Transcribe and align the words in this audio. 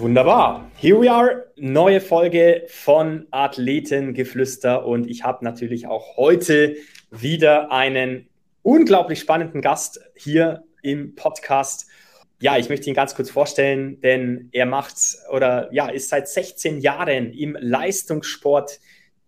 Wunderbar. 0.00 0.70
Here 0.76 1.00
we 1.00 1.10
are. 1.10 1.46
Neue 1.56 2.00
Folge 2.00 2.62
von 2.68 3.26
Athletengeflüster 3.32 4.86
und 4.86 5.10
ich 5.10 5.24
habe 5.24 5.44
natürlich 5.44 5.88
auch 5.88 6.16
heute 6.16 6.76
wieder 7.10 7.72
einen 7.72 8.28
unglaublich 8.62 9.18
spannenden 9.18 9.60
Gast 9.60 10.00
hier 10.14 10.62
im 10.82 11.16
Podcast. 11.16 11.88
Ja, 12.40 12.56
ich 12.56 12.68
möchte 12.68 12.88
ihn 12.88 12.94
ganz 12.94 13.16
kurz 13.16 13.28
vorstellen, 13.28 14.00
denn 14.00 14.50
er 14.52 14.66
macht 14.66 14.94
oder 15.32 15.68
ja, 15.72 15.88
ist 15.88 16.10
seit 16.10 16.28
16 16.28 16.78
Jahren 16.78 17.32
im 17.32 17.56
Leistungssport 17.58 18.78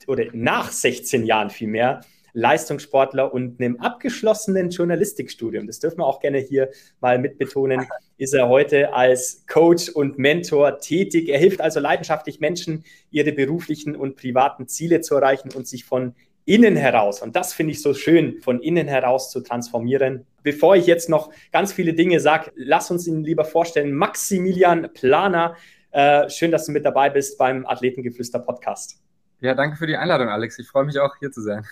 oder 0.06 0.26
nach 0.32 0.70
16 0.70 1.26
Jahren 1.26 1.50
vielmehr 1.50 2.02
Leistungssportler 2.32 3.32
und 3.32 3.60
einem 3.60 3.80
abgeschlossenen 3.80 4.70
Journalistikstudium, 4.70 5.66
das 5.66 5.80
dürfen 5.80 5.98
wir 5.98 6.06
auch 6.06 6.20
gerne 6.20 6.38
hier 6.38 6.70
mal 7.00 7.18
mitbetonen, 7.18 7.86
ist 8.18 8.34
er 8.34 8.48
heute 8.48 8.92
als 8.92 9.44
Coach 9.46 9.88
und 9.88 10.18
Mentor 10.18 10.78
tätig. 10.78 11.28
Er 11.28 11.38
hilft 11.38 11.60
also 11.60 11.80
leidenschaftlich 11.80 12.40
Menschen, 12.40 12.84
ihre 13.10 13.32
beruflichen 13.32 13.96
und 13.96 14.16
privaten 14.16 14.68
Ziele 14.68 15.00
zu 15.00 15.14
erreichen 15.14 15.50
und 15.54 15.66
sich 15.66 15.84
von 15.84 16.14
innen 16.44 16.76
heraus, 16.76 17.22
und 17.22 17.36
das 17.36 17.52
finde 17.52 17.72
ich 17.72 17.82
so 17.82 17.94
schön, 17.94 18.40
von 18.40 18.60
innen 18.60 18.88
heraus 18.88 19.30
zu 19.30 19.40
transformieren. 19.40 20.26
Bevor 20.42 20.74
ich 20.74 20.86
jetzt 20.86 21.08
noch 21.08 21.30
ganz 21.52 21.72
viele 21.72 21.94
Dinge 21.94 22.18
sage, 22.18 22.50
lass 22.56 22.90
uns 22.90 23.06
ihn 23.06 23.22
lieber 23.22 23.44
vorstellen. 23.44 23.92
Maximilian 23.92 24.92
Planer, 24.92 25.54
äh, 25.92 26.28
schön, 26.30 26.50
dass 26.50 26.66
du 26.66 26.72
mit 26.72 26.84
dabei 26.84 27.10
bist 27.10 27.38
beim 27.38 27.66
Athletengeflüster 27.66 28.38
Podcast. 28.38 29.00
Ja, 29.40 29.54
danke 29.54 29.76
für 29.76 29.86
die 29.86 29.96
Einladung, 29.96 30.28
Alex. 30.28 30.58
Ich 30.58 30.68
freue 30.68 30.84
mich 30.84 30.98
auch, 30.98 31.16
hier 31.18 31.30
zu 31.30 31.42
sein. 31.42 31.64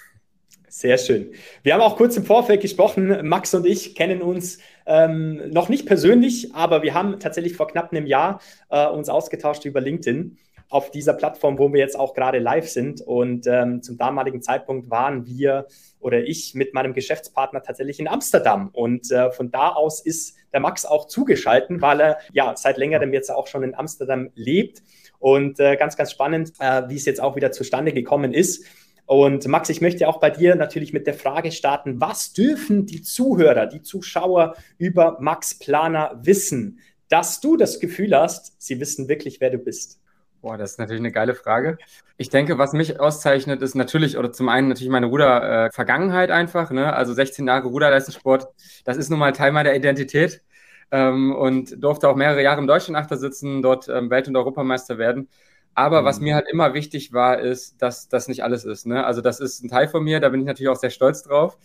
Sehr 0.68 0.98
schön. 0.98 1.32
Wir 1.62 1.74
haben 1.74 1.80
auch 1.80 1.96
kurz 1.96 2.16
im 2.16 2.24
Vorfeld 2.24 2.60
gesprochen. 2.60 3.26
Max 3.26 3.54
und 3.54 3.64
ich 3.64 3.94
kennen 3.94 4.20
uns 4.20 4.58
ähm, 4.86 5.50
noch 5.50 5.68
nicht 5.68 5.86
persönlich, 5.86 6.54
aber 6.54 6.82
wir 6.82 6.92
haben 6.92 7.18
tatsächlich 7.20 7.56
vor 7.56 7.68
knapp 7.68 7.90
einem 7.90 8.06
Jahr 8.06 8.40
äh, 8.68 8.86
uns 8.86 9.08
ausgetauscht 9.08 9.64
über 9.64 9.80
LinkedIn 9.80 10.36
auf 10.68 10.90
dieser 10.90 11.14
Plattform, 11.14 11.58
wo 11.58 11.72
wir 11.72 11.80
jetzt 11.80 11.98
auch 11.98 12.12
gerade 12.12 12.38
live 12.38 12.68
sind. 12.68 13.00
Und 13.00 13.46
ähm, 13.46 13.82
zum 13.82 13.96
damaligen 13.96 14.42
Zeitpunkt 14.42 14.90
waren 14.90 15.26
wir 15.26 15.66
oder 16.00 16.22
ich 16.22 16.54
mit 16.54 16.74
meinem 16.74 16.92
Geschäftspartner 16.92 17.62
tatsächlich 17.62 17.98
in 17.98 18.08
Amsterdam. 18.08 18.68
Und 18.72 19.10
äh, 19.10 19.30
von 19.30 19.50
da 19.50 19.70
aus 19.70 20.04
ist 20.04 20.36
der 20.52 20.60
Max 20.60 20.84
auch 20.84 21.06
zugeschalten, 21.06 21.80
weil 21.80 22.00
er 22.00 22.18
ja 22.32 22.54
seit 22.56 22.76
längerem 22.76 23.14
jetzt 23.14 23.30
auch 23.30 23.46
schon 23.46 23.62
in 23.62 23.74
Amsterdam 23.74 24.30
lebt. 24.34 24.82
Und 25.18 25.58
äh, 25.60 25.76
ganz, 25.76 25.96
ganz 25.96 26.12
spannend, 26.12 26.52
äh, 26.58 26.82
wie 26.88 26.96
es 26.96 27.06
jetzt 27.06 27.20
auch 27.20 27.36
wieder 27.36 27.52
zustande 27.52 27.92
gekommen 27.92 28.34
ist. 28.34 28.64
Und 29.08 29.48
Max, 29.48 29.70
ich 29.70 29.80
möchte 29.80 30.06
auch 30.06 30.20
bei 30.20 30.28
dir 30.28 30.54
natürlich 30.54 30.92
mit 30.92 31.06
der 31.06 31.14
Frage 31.14 31.50
starten, 31.50 31.98
was 31.98 32.34
dürfen 32.34 32.84
die 32.84 33.00
Zuhörer, 33.00 33.64
die 33.64 33.80
Zuschauer 33.80 34.54
über 34.76 35.16
Max 35.18 35.58
Planer 35.58 36.20
wissen, 36.22 36.80
dass 37.08 37.40
du 37.40 37.56
das 37.56 37.80
Gefühl 37.80 38.14
hast, 38.14 38.60
sie 38.60 38.80
wissen 38.80 39.08
wirklich, 39.08 39.40
wer 39.40 39.48
du 39.48 39.56
bist? 39.56 39.98
Boah, 40.42 40.58
das 40.58 40.72
ist 40.72 40.78
natürlich 40.78 41.00
eine 41.00 41.10
geile 41.10 41.34
Frage. 41.34 41.78
Ich 42.18 42.28
denke, 42.28 42.58
was 42.58 42.74
mich 42.74 43.00
auszeichnet, 43.00 43.62
ist 43.62 43.74
natürlich, 43.74 44.18
oder 44.18 44.30
zum 44.30 44.50
einen 44.50 44.68
natürlich 44.68 44.90
meine 44.90 45.06
Ruder-Vergangenheit 45.06 46.30
einfach. 46.30 46.70
Ne? 46.70 46.92
Also 46.92 47.14
16 47.14 47.46
Jahre 47.46 47.66
Ruderleistungssport, 47.66 48.46
das 48.84 48.98
ist 48.98 49.08
nun 49.08 49.20
mal 49.20 49.32
Teil 49.32 49.52
meiner 49.52 49.74
Identität. 49.74 50.42
Ähm, 50.90 51.34
und 51.34 51.82
durfte 51.82 52.10
auch 52.10 52.16
mehrere 52.16 52.42
Jahre 52.42 52.60
im 52.60 52.66
Deutschland 52.66 53.08
sitzen, 53.18 53.62
dort 53.62 53.88
ähm, 53.88 54.10
Welt- 54.10 54.28
und 54.28 54.36
Europameister 54.36 54.98
werden. 54.98 55.28
Aber 55.74 56.04
was 56.04 56.18
mhm. 56.18 56.24
mir 56.24 56.34
halt 56.34 56.46
immer 56.50 56.74
wichtig 56.74 57.12
war, 57.12 57.38
ist, 57.38 57.80
dass 57.80 58.08
das 58.08 58.28
nicht 58.28 58.42
alles 58.42 58.64
ist. 58.64 58.86
Ne? 58.86 59.04
Also 59.04 59.20
das 59.20 59.40
ist 59.40 59.62
ein 59.62 59.68
Teil 59.68 59.88
von 59.88 60.02
mir, 60.02 60.20
da 60.20 60.28
bin 60.28 60.40
ich 60.40 60.46
natürlich 60.46 60.70
auch 60.70 60.76
sehr 60.76 60.90
stolz 60.90 61.22
drauf. 61.22 61.56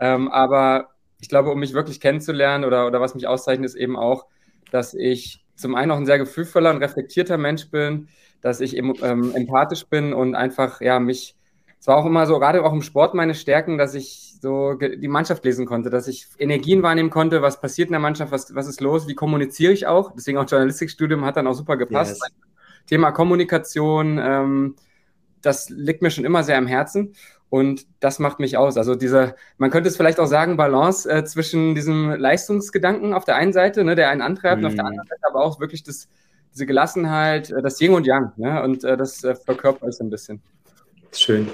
Ähm, 0.00 0.28
aber 0.28 0.90
ich 1.20 1.28
glaube, 1.28 1.50
um 1.50 1.58
mich 1.58 1.74
wirklich 1.74 2.00
kennenzulernen 2.00 2.64
oder, 2.64 2.86
oder 2.86 3.00
was 3.00 3.14
mich 3.14 3.26
auszeichnet, 3.26 3.66
ist 3.66 3.74
eben 3.74 3.96
auch, 3.96 4.26
dass 4.70 4.94
ich 4.94 5.44
zum 5.54 5.74
einen 5.74 5.90
auch 5.90 5.96
ein 5.96 6.06
sehr 6.06 6.18
gefühlvoller 6.18 6.70
und 6.70 6.78
reflektierter 6.78 7.36
Mensch 7.36 7.70
bin, 7.70 8.08
dass 8.40 8.60
ich 8.60 8.76
ähm, 8.76 9.32
empathisch 9.34 9.86
bin 9.86 10.12
und 10.12 10.34
einfach, 10.34 10.80
ja, 10.80 11.00
mich, 11.00 11.36
es 11.80 11.86
war 11.86 11.96
auch 11.96 12.06
immer 12.06 12.26
so, 12.26 12.38
gerade 12.38 12.64
auch 12.64 12.72
im 12.72 12.82
Sport 12.82 13.14
meine 13.14 13.34
Stärken, 13.34 13.76
dass 13.78 13.94
ich 13.94 14.36
so 14.40 14.74
die 14.74 15.08
Mannschaft 15.08 15.44
lesen 15.44 15.66
konnte, 15.66 15.90
dass 15.90 16.06
ich 16.06 16.28
Energien 16.38 16.82
wahrnehmen 16.82 17.10
konnte, 17.10 17.42
was 17.42 17.60
passiert 17.60 17.88
in 17.88 17.92
der 17.92 18.00
Mannschaft, 18.00 18.30
was, 18.30 18.54
was 18.54 18.68
ist 18.68 18.80
los, 18.80 19.08
wie 19.08 19.14
kommuniziere 19.14 19.72
ich 19.72 19.88
auch. 19.88 20.12
Deswegen 20.12 20.38
auch 20.38 20.48
Journalistikstudium 20.48 21.24
hat 21.24 21.36
dann 21.36 21.48
auch 21.48 21.54
super 21.54 21.76
gepasst. 21.76 22.20
Yes. 22.22 22.47
Thema 22.88 23.12
Kommunikation, 23.12 24.18
ähm, 24.20 24.76
das 25.42 25.70
liegt 25.70 26.02
mir 26.02 26.10
schon 26.10 26.24
immer 26.24 26.42
sehr 26.42 26.58
am 26.58 26.66
Herzen 26.66 27.14
und 27.50 27.86
das 28.00 28.18
macht 28.18 28.40
mich 28.40 28.56
aus. 28.56 28.76
Also 28.76 28.94
diese, 28.94 29.34
man 29.56 29.70
könnte 29.70 29.88
es 29.88 29.96
vielleicht 29.96 30.20
auch 30.20 30.26
sagen, 30.26 30.56
Balance 30.56 31.08
äh, 31.08 31.24
zwischen 31.24 31.74
diesem 31.74 32.10
Leistungsgedanken 32.10 33.14
auf 33.14 33.24
der 33.24 33.36
einen 33.36 33.52
Seite, 33.52 33.84
ne, 33.84 33.94
der 33.94 34.10
einen 34.10 34.22
antreibt, 34.22 34.58
mhm. 34.58 34.64
und 34.64 34.70
auf 34.70 34.74
der 34.74 34.84
mhm. 34.84 34.88
anderen 34.88 35.08
Seite 35.08 35.22
aber 35.28 35.44
auch 35.44 35.60
wirklich 35.60 35.82
das, 35.82 36.08
diese 36.52 36.66
Gelassenheit, 36.66 37.50
äh, 37.50 37.62
das 37.62 37.80
Yin 37.80 37.92
und 37.92 38.06
Yang, 38.06 38.32
ne, 38.36 38.62
und 38.62 38.84
äh, 38.84 38.96
das 38.96 39.22
äh, 39.24 39.34
verkörpert 39.34 39.88
es 39.88 40.00
ein 40.00 40.10
bisschen. 40.10 40.42
Schön. 41.12 41.48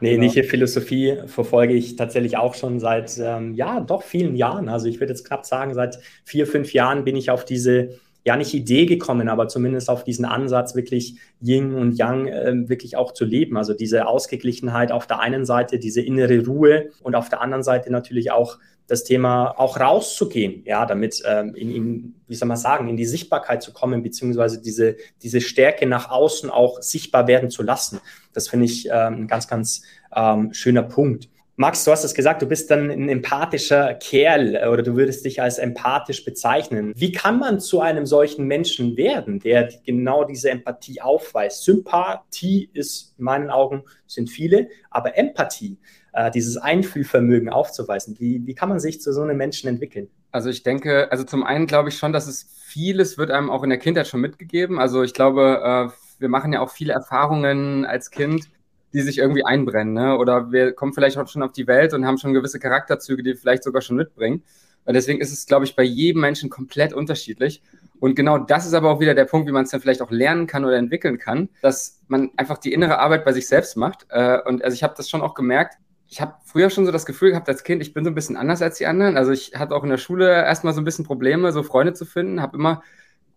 Nee, 0.00 0.10
genau. 0.12 0.22
ähnliche 0.22 0.44
Philosophie 0.44 1.18
verfolge 1.26 1.74
ich 1.74 1.96
tatsächlich 1.96 2.38
auch 2.38 2.54
schon 2.54 2.80
seit, 2.80 3.18
ähm, 3.18 3.54
ja, 3.54 3.80
doch 3.80 4.02
vielen 4.02 4.34
Jahren. 4.34 4.70
Also 4.70 4.86
ich 4.86 4.98
würde 4.98 5.12
jetzt 5.12 5.26
knapp 5.26 5.44
sagen, 5.44 5.74
seit 5.74 5.98
vier, 6.24 6.46
fünf 6.46 6.72
Jahren 6.72 7.04
bin 7.04 7.16
ich 7.16 7.30
auf 7.30 7.44
diese 7.44 7.98
ja 8.30 8.36
nicht 8.36 8.54
Idee 8.54 8.86
gekommen, 8.86 9.28
aber 9.28 9.48
zumindest 9.48 9.90
auf 9.90 10.04
diesen 10.04 10.24
Ansatz, 10.24 10.76
wirklich 10.76 11.16
Yin 11.42 11.74
und 11.74 11.98
Yang 11.98 12.28
äh, 12.28 12.68
wirklich 12.68 12.96
auch 12.96 13.12
zu 13.12 13.24
leben. 13.24 13.56
Also 13.56 13.74
diese 13.74 14.06
Ausgeglichenheit 14.06 14.92
auf 14.92 15.08
der 15.08 15.18
einen 15.18 15.44
Seite, 15.44 15.80
diese 15.80 16.00
innere 16.00 16.46
Ruhe 16.46 16.90
und 17.02 17.16
auf 17.16 17.28
der 17.28 17.40
anderen 17.40 17.64
Seite 17.64 17.90
natürlich 17.90 18.30
auch 18.30 18.58
das 18.86 19.04
Thema 19.04 19.50
auch 19.58 19.78
rauszugehen, 19.78 20.62
ja, 20.64 20.86
damit 20.86 21.22
ähm, 21.24 21.54
in, 21.54 21.70
in, 21.70 22.14
wie 22.28 22.34
soll 22.34 22.48
man 22.48 22.56
sagen, 22.56 22.88
in 22.88 22.96
die 22.96 23.06
Sichtbarkeit 23.06 23.62
zu 23.62 23.72
kommen, 23.72 24.02
beziehungsweise 24.02 24.60
diese, 24.60 24.96
diese 25.22 25.40
Stärke 25.40 25.86
nach 25.86 26.10
außen 26.10 26.50
auch 26.50 26.82
sichtbar 26.82 27.26
werden 27.26 27.50
zu 27.50 27.62
lassen. 27.62 28.00
Das 28.32 28.48
finde 28.48 28.66
ich 28.66 28.86
ähm, 28.86 29.22
ein 29.22 29.26
ganz, 29.26 29.48
ganz 29.48 29.82
ähm, 30.14 30.52
schöner 30.52 30.82
Punkt. 30.82 31.28
Max, 31.56 31.84
du 31.84 31.90
hast 31.90 32.04
es 32.04 32.14
gesagt, 32.14 32.40
du 32.40 32.46
bist 32.46 32.70
dann 32.70 32.90
ein 32.90 33.08
empathischer 33.08 33.94
Kerl 33.94 34.56
oder 34.72 34.82
du 34.82 34.96
würdest 34.96 35.24
dich 35.26 35.42
als 35.42 35.58
empathisch 35.58 36.24
bezeichnen. 36.24 36.92
Wie 36.96 37.12
kann 37.12 37.38
man 37.38 37.60
zu 37.60 37.80
einem 37.80 38.06
solchen 38.06 38.46
Menschen 38.46 38.96
werden, 38.96 39.40
der 39.40 39.68
genau 39.84 40.24
diese 40.24 40.50
Empathie 40.50 41.02
aufweist? 41.02 41.64
Sympathie 41.64 42.70
ist 42.72 43.14
in 43.18 43.24
meinen 43.24 43.50
Augen, 43.50 43.84
sind 44.06 44.30
viele, 44.30 44.68
aber 44.90 45.18
Empathie, 45.18 45.78
äh, 46.14 46.30
dieses 46.30 46.56
Einfühlvermögen 46.56 47.50
aufzuweisen, 47.50 48.18
wie, 48.18 48.46
wie 48.46 48.54
kann 48.54 48.70
man 48.70 48.80
sich 48.80 49.02
zu 49.02 49.12
so 49.12 49.20
einem 49.20 49.36
Menschen 49.36 49.68
entwickeln? 49.68 50.08
Also 50.32 50.48
ich 50.48 50.62
denke, 50.62 51.10
also 51.10 51.24
zum 51.24 51.44
einen 51.44 51.66
glaube 51.66 51.88
ich 51.88 51.98
schon, 51.98 52.12
dass 52.12 52.26
es 52.26 52.46
vieles 52.64 53.18
wird 53.18 53.30
einem 53.30 53.50
auch 53.50 53.64
in 53.64 53.70
der 53.70 53.78
Kindheit 53.78 54.06
schon 54.06 54.20
mitgegeben. 54.20 54.78
Also 54.78 55.02
ich 55.02 55.12
glaube, 55.12 55.90
äh, 55.92 56.20
wir 56.20 56.28
machen 56.28 56.52
ja 56.52 56.60
auch 56.60 56.70
viele 56.70 56.92
Erfahrungen 56.92 57.84
als 57.84 58.10
Kind 58.10 58.48
die 58.92 59.02
sich 59.02 59.18
irgendwie 59.18 59.44
einbrennen. 59.44 59.94
Ne? 59.94 60.16
Oder 60.16 60.50
wir 60.52 60.72
kommen 60.72 60.92
vielleicht 60.92 61.18
auch 61.18 61.28
schon 61.28 61.42
auf 61.42 61.52
die 61.52 61.66
Welt 61.66 61.94
und 61.94 62.06
haben 62.06 62.18
schon 62.18 62.32
gewisse 62.32 62.58
Charakterzüge, 62.58 63.22
die 63.22 63.30
wir 63.30 63.36
vielleicht 63.36 63.64
sogar 63.64 63.82
schon 63.82 63.96
mitbringen. 63.96 64.42
Und 64.84 64.94
deswegen 64.94 65.20
ist 65.20 65.32
es, 65.32 65.46
glaube 65.46 65.64
ich, 65.64 65.76
bei 65.76 65.82
jedem 65.82 66.22
Menschen 66.22 66.50
komplett 66.50 66.92
unterschiedlich. 66.92 67.62
Und 68.00 68.14
genau 68.14 68.38
das 68.38 68.66
ist 68.66 68.74
aber 68.74 68.90
auch 68.90 69.00
wieder 69.00 69.14
der 69.14 69.26
Punkt, 69.26 69.46
wie 69.46 69.52
man 69.52 69.64
es 69.64 69.70
dann 69.70 69.80
vielleicht 69.80 70.00
auch 70.00 70.10
lernen 70.10 70.46
kann 70.46 70.64
oder 70.64 70.76
entwickeln 70.76 71.18
kann, 71.18 71.50
dass 71.60 72.00
man 72.08 72.30
einfach 72.36 72.58
die 72.58 72.72
innere 72.72 72.98
Arbeit 72.98 73.24
bei 73.24 73.32
sich 73.32 73.46
selbst 73.46 73.76
macht. 73.76 74.06
Äh, 74.08 74.38
und 74.46 74.64
also 74.64 74.74
ich 74.74 74.82
habe 74.82 74.94
das 74.96 75.08
schon 75.08 75.20
auch 75.20 75.34
gemerkt. 75.34 75.76
Ich 76.08 76.20
habe 76.20 76.34
früher 76.44 76.70
schon 76.70 76.86
so 76.86 76.92
das 76.92 77.06
Gefühl 77.06 77.30
gehabt 77.30 77.48
als 77.48 77.62
Kind, 77.62 77.82
ich 77.82 77.94
bin 77.94 78.04
so 78.04 78.10
ein 78.10 78.14
bisschen 78.14 78.36
anders 78.36 78.62
als 78.62 78.78
die 78.78 78.86
anderen. 78.86 79.16
Also 79.16 79.30
ich 79.30 79.52
hatte 79.54 79.76
auch 79.76 79.84
in 79.84 79.90
der 79.90 79.98
Schule 79.98 80.28
erstmal 80.28 80.72
so 80.72 80.80
ein 80.80 80.84
bisschen 80.84 81.04
Probleme, 81.04 81.52
so 81.52 81.62
Freunde 81.62 81.92
zu 81.92 82.04
finden, 82.04 82.42
habe 82.42 82.56
immer 82.56 82.82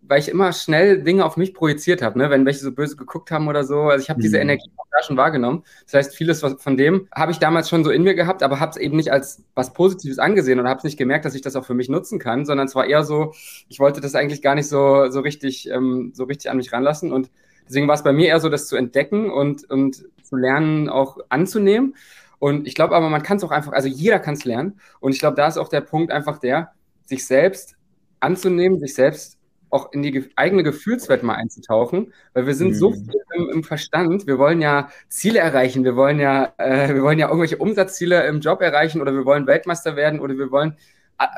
weil 0.06 0.20
ich 0.20 0.28
immer 0.28 0.52
schnell 0.52 1.02
Dinge 1.02 1.24
auf 1.24 1.36
mich 1.36 1.54
projiziert 1.54 2.02
habe, 2.02 2.18
ne? 2.18 2.28
wenn 2.30 2.44
welche 2.44 2.60
so 2.60 2.72
böse 2.72 2.96
geguckt 2.96 3.30
haben 3.30 3.48
oder 3.48 3.64
so. 3.64 3.82
Also 3.82 4.02
ich 4.02 4.10
habe 4.10 4.18
mhm. 4.18 4.22
diese 4.22 4.38
Energie 4.38 4.70
auch 4.76 4.86
da 4.90 5.02
schon 5.02 5.16
wahrgenommen. 5.16 5.64
Das 5.84 5.94
heißt, 5.94 6.16
vieles 6.16 6.40
von 6.40 6.76
dem 6.76 7.08
habe 7.14 7.32
ich 7.32 7.38
damals 7.38 7.68
schon 7.68 7.84
so 7.84 7.90
in 7.90 8.02
mir 8.02 8.14
gehabt, 8.14 8.42
aber 8.42 8.60
habe 8.60 8.70
es 8.70 8.76
eben 8.76 8.96
nicht 8.96 9.12
als 9.12 9.42
was 9.54 9.72
Positives 9.72 10.18
angesehen 10.18 10.60
und 10.60 10.68
habe 10.68 10.78
es 10.78 10.84
nicht 10.84 10.98
gemerkt, 10.98 11.24
dass 11.24 11.34
ich 11.34 11.42
das 11.42 11.56
auch 11.56 11.64
für 11.64 11.74
mich 11.74 11.88
nutzen 11.88 12.18
kann, 12.18 12.44
sondern 12.44 12.66
es 12.66 12.74
war 12.74 12.86
eher 12.86 13.04
so, 13.04 13.32
ich 13.68 13.80
wollte 13.80 14.00
das 14.00 14.14
eigentlich 14.14 14.42
gar 14.42 14.54
nicht 14.54 14.68
so, 14.68 15.08
so, 15.10 15.20
richtig, 15.20 15.70
ähm, 15.70 16.12
so 16.14 16.24
richtig 16.24 16.50
an 16.50 16.58
mich 16.58 16.72
ranlassen. 16.72 17.12
Und 17.12 17.30
deswegen 17.66 17.88
war 17.88 17.94
es 17.94 18.02
bei 18.02 18.12
mir 18.12 18.28
eher 18.28 18.40
so, 18.40 18.50
das 18.50 18.66
zu 18.66 18.76
entdecken 18.76 19.30
und, 19.30 19.68
und 19.70 20.04
zu 20.22 20.36
lernen, 20.36 20.88
auch 20.88 21.18
anzunehmen. 21.30 21.94
Und 22.38 22.66
ich 22.66 22.74
glaube 22.74 22.94
aber, 22.94 23.08
man 23.08 23.22
kann 23.22 23.38
es 23.38 23.44
auch 23.44 23.52
einfach, 23.52 23.72
also 23.72 23.88
jeder 23.88 24.18
kann 24.18 24.34
es 24.34 24.44
lernen. 24.44 24.78
Und 25.00 25.12
ich 25.12 25.18
glaube, 25.18 25.36
da 25.36 25.48
ist 25.48 25.56
auch 25.56 25.68
der 25.68 25.80
Punkt 25.80 26.12
einfach 26.12 26.38
der, 26.38 26.72
sich 27.06 27.26
selbst 27.26 27.76
anzunehmen, 28.20 28.78
sich 28.80 28.94
selbst 28.94 29.38
auch 29.74 29.92
in 29.92 30.02
die 30.02 30.30
eigene 30.36 30.62
Gefühlswelt 30.62 31.24
mal 31.24 31.34
einzutauchen, 31.34 32.12
weil 32.32 32.46
wir 32.46 32.54
sind 32.54 32.68
mhm. 32.68 32.74
so 32.74 32.92
viel 32.92 33.22
im, 33.34 33.50
im, 33.50 33.64
Verstand. 33.64 34.26
Wir 34.26 34.38
wollen 34.38 34.60
ja 34.62 34.88
Ziele 35.08 35.40
erreichen, 35.40 35.84
wir 35.84 35.96
wollen 35.96 36.20
ja, 36.20 36.54
äh, 36.58 36.94
wir 36.94 37.02
wollen 37.02 37.18
ja 37.18 37.26
irgendwelche 37.26 37.58
Umsatzziele 37.58 38.24
im 38.28 38.40
Job 38.40 38.60
erreichen 38.60 39.00
oder 39.00 39.12
wir 39.12 39.24
wollen 39.24 39.48
Weltmeister 39.48 39.96
werden 39.96 40.20
oder 40.20 40.38
wir 40.38 40.52
wollen, 40.52 40.76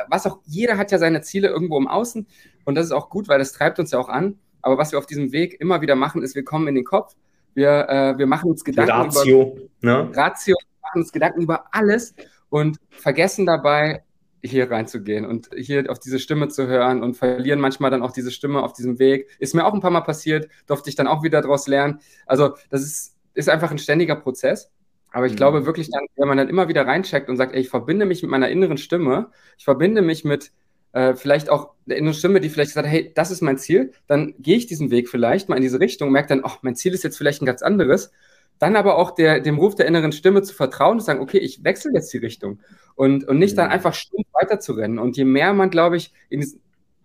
was 0.08 0.26
auch, 0.26 0.40
jeder 0.44 0.76
hat 0.76 0.92
ja 0.92 0.98
seine 0.98 1.22
Ziele 1.22 1.48
irgendwo 1.48 1.78
im 1.78 1.88
Außen 1.88 2.26
und 2.64 2.74
das 2.74 2.86
ist 2.86 2.92
auch 2.92 3.08
gut, 3.08 3.26
weil 3.28 3.38
das 3.38 3.52
treibt 3.52 3.78
uns 3.78 3.90
ja 3.90 3.98
auch 3.98 4.10
an. 4.10 4.38
Aber 4.60 4.76
was 4.76 4.92
wir 4.92 4.98
auf 4.98 5.06
diesem 5.06 5.32
Weg 5.32 5.60
immer 5.60 5.80
wieder 5.80 5.94
machen, 5.94 6.22
ist, 6.22 6.34
wir 6.34 6.44
kommen 6.44 6.68
in 6.68 6.74
den 6.74 6.84
Kopf, 6.84 7.14
wir, 7.54 7.88
äh, 7.88 8.18
wir 8.18 8.26
machen 8.26 8.50
uns 8.50 8.64
Gedanken 8.64 8.92
Ratio, 8.92 9.56
über 9.80 10.04
ne? 10.04 10.10
Ratio, 10.14 10.56
machen 10.82 11.02
uns 11.02 11.12
Gedanken 11.12 11.40
über 11.40 11.64
alles 11.72 12.14
und 12.50 12.78
vergessen 12.90 13.46
dabei, 13.46 14.02
hier 14.46 14.70
reinzugehen 14.70 15.24
und 15.24 15.50
hier 15.56 15.90
auf 15.90 15.98
diese 15.98 16.18
Stimme 16.18 16.48
zu 16.48 16.66
hören 16.66 17.02
und 17.02 17.16
verlieren 17.16 17.60
manchmal 17.60 17.90
dann 17.90 18.02
auch 18.02 18.12
diese 18.12 18.30
Stimme 18.30 18.62
auf 18.62 18.72
diesem 18.72 18.98
Weg. 18.98 19.28
Ist 19.38 19.54
mir 19.54 19.66
auch 19.66 19.74
ein 19.74 19.80
paar 19.80 19.90
Mal 19.90 20.00
passiert, 20.02 20.48
durfte 20.66 20.88
ich 20.88 20.96
dann 20.96 21.06
auch 21.06 21.22
wieder 21.22 21.42
daraus 21.42 21.66
lernen. 21.66 22.00
Also 22.26 22.54
das 22.70 22.82
ist, 22.82 23.16
ist 23.34 23.48
einfach 23.48 23.70
ein 23.70 23.78
ständiger 23.78 24.16
Prozess. 24.16 24.70
Aber 25.12 25.26
ich 25.26 25.32
mhm. 25.32 25.36
glaube 25.36 25.66
wirklich, 25.66 25.90
dann, 25.90 26.04
wenn 26.16 26.28
man 26.28 26.36
dann 26.36 26.48
immer 26.48 26.68
wieder 26.68 26.86
reincheckt 26.86 27.28
und 27.28 27.36
sagt, 27.36 27.54
ey, 27.54 27.60
ich 27.60 27.68
verbinde 27.68 28.06
mich 28.06 28.22
mit 28.22 28.30
meiner 28.30 28.48
inneren 28.48 28.76
Stimme, 28.76 29.30
ich 29.56 29.64
verbinde 29.64 30.02
mich 30.02 30.24
mit 30.24 30.52
äh, 30.92 31.14
vielleicht 31.14 31.50
auch 31.50 31.74
der 31.86 31.96
inneren 31.96 32.14
Stimme, 32.14 32.40
die 32.40 32.48
vielleicht 32.48 32.72
sagt, 32.72 32.88
hey, 32.88 33.12
das 33.14 33.30
ist 33.30 33.42
mein 33.42 33.58
Ziel, 33.58 33.92
dann 34.06 34.34
gehe 34.38 34.56
ich 34.56 34.66
diesen 34.66 34.90
Weg 34.90 35.08
vielleicht 35.08 35.48
mal 35.48 35.56
in 35.56 35.62
diese 35.62 35.80
Richtung, 35.80 36.10
merke 36.10 36.28
dann, 36.28 36.42
ach, 36.44 36.58
mein 36.62 36.74
Ziel 36.74 36.94
ist 36.94 37.04
jetzt 37.04 37.16
vielleicht 37.16 37.42
ein 37.42 37.46
ganz 37.46 37.62
anderes. 37.62 38.12
Dann 38.58 38.76
aber 38.76 38.96
auch 38.96 39.10
der, 39.10 39.40
dem 39.40 39.58
Ruf 39.58 39.74
der 39.74 39.86
inneren 39.86 40.12
Stimme 40.12 40.42
zu 40.42 40.54
vertrauen 40.54 40.92
und 40.92 41.00
zu 41.00 41.06
sagen, 41.06 41.20
okay, 41.20 41.38
ich 41.38 41.62
wechsle 41.64 41.92
jetzt 41.94 42.12
die 42.12 42.18
Richtung 42.18 42.60
und, 42.94 43.24
und 43.24 43.38
nicht 43.38 43.56
dann 43.58 43.66
mhm. 43.66 43.72
einfach 43.72 43.94
stumpf 43.94 44.26
weiterzurennen. 44.32 44.98
Und 44.98 45.16
je 45.16 45.24
mehr 45.24 45.52
man, 45.52 45.70
glaube 45.70 45.96
ich, 45.96 46.12
in 46.30 46.44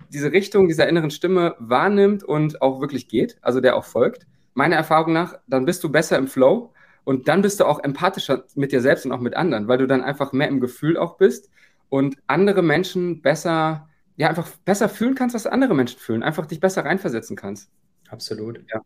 diese 0.10 0.32
Richtung 0.32 0.68
dieser 0.68 0.88
inneren 0.88 1.12
Stimme 1.12 1.56
wahrnimmt 1.60 2.24
und 2.24 2.62
auch 2.62 2.82
wirklich 2.82 3.08
geht, 3.08 3.38
also 3.42 3.62
der 3.62 3.76
auch 3.76 3.86
folgt, 3.86 4.26
meiner 4.54 4.76
Erfahrung 4.76 5.14
nach, 5.14 5.36
dann 5.48 5.66
bist 5.66 5.84
du 5.84 5.92
besser 5.92 6.18
im 6.18 6.28
Flow 6.28 6.74
und 7.04 7.28
dann 7.28 7.42
bist 7.42 7.60
du 7.60 7.66
auch 7.66 7.84
empathischer 7.84 8.46
mit 8.56 8.72
dir 8.72 8.82
selbst 8.82 9.06
und 9.06 9.12
auch 9.12 9.20
mit 9.20 9.36
anderen, 9.36 9.68
weil 9.68 9.78
du 9.78 9.88
dann 9.88 10.04
einfach 10.04 10.34
mehr 10.34 10.48
im 10.48 10.60
Gefühl 10.60 10.98
auch 10.98 11.18
bist 11.18 11.50
und 11.90 12.18
andere 12.28 12.62
Menschen 12.62 13.22
besser, 13.22 13.88
ja, 14.18 14.30
einfach 14.30 14.50
besser 14.66 14.90
fühlen 14.90 15.16
kannst, 15.16 15.36
was 15.36 15.48
andere 15.48 15.74
Menschen 15.74 16.00
fühlen, 16.00 16.24
einfach 16.24 16.46
dich 16.46 16.60
besser 16.60 16.86
reinversetzen 16.86 17.36
kannst. 17.36 17.70
Absolut, 18.10 18.60
ja. 18.72 18.82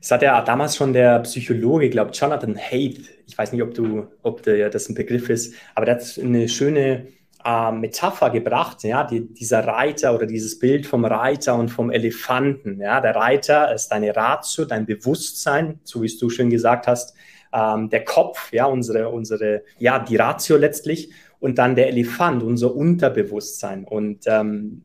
Es 0.00 0.10
hat 0.10 0.22
ja 0.22 0.40
damals 0.42 0.76
schon 0.76 0.92
der 0.92 1.20
Psychologe, 1.20 1.90
glaube 1.90 2.12
Jonathan 2.12 2.56
Haidt, 2.56 3.10
ich 3.26 3.36
weiß 3.36 3.52
nicht, 3.52 3.62
ob 3.62 3.74
du, 3.74 4.06
ob 4.22 4.42
der, 4.42 4.70
das 4.70 4.88
ein 4.88 4.94
Begriff 4.94 5.28
ist, 5.28 5.54
aber 5.74 5.86
der 5.86 5.96
hat 5.96 6.18
eine 6.22 6.48
schöne 6.48 7.08
äh, 7.44 7.72
Metapher 7.72 8.30
gebracht, 8.30 8.82
ja, 8.84 9.04
die, 9.04 9.32
dieser 9.32 9.66
Reiter 9.66 10.14
oder 10.14 10.26
dieses 10.26 10.58
Bild 10.58 10.86
vom 10.86 11.04
Reiter 11.04 11.54
und 11.54 11.68
vom 11.68 11.90
Elefanten. 11.90 12.80
Ja, 12.80 13.00
der 13.00 13.14
Reiter 13.14 13.72
ist 13.74 13.88
deine 13.88 14.14
Ratio, 14.14 14.64
dein 14.64 14.86
Bewusstsein, 14.86 15.80
so 15.84 16.02
wie 16.02 16.06
es 16.06 16.18
du 16.18 16.28
schön 16.28 16.50
gesagt 16.50 16.86
hast, 16.86 17.14
ähm, 17.52 17.88
der 17.88 18.04
Kopf, 18.04 18.52
ja, 18.52 18.66
unsere, 18.66 19.08
unsere, 19.08 19.62
ja, 19.78 19.98
die 19.98 20.16
Ratio 20.16 20.56
letztlich 20.56 21.10
und 21.38 21.58
dann 21.58 21.74
der 21.74 21.88
Elefant, 21.88 22.42
unser 22.42 22.74
Unterbewusstsein. 22.74 23.84
Und 23.84 24.24
ähm, 24.26 24.82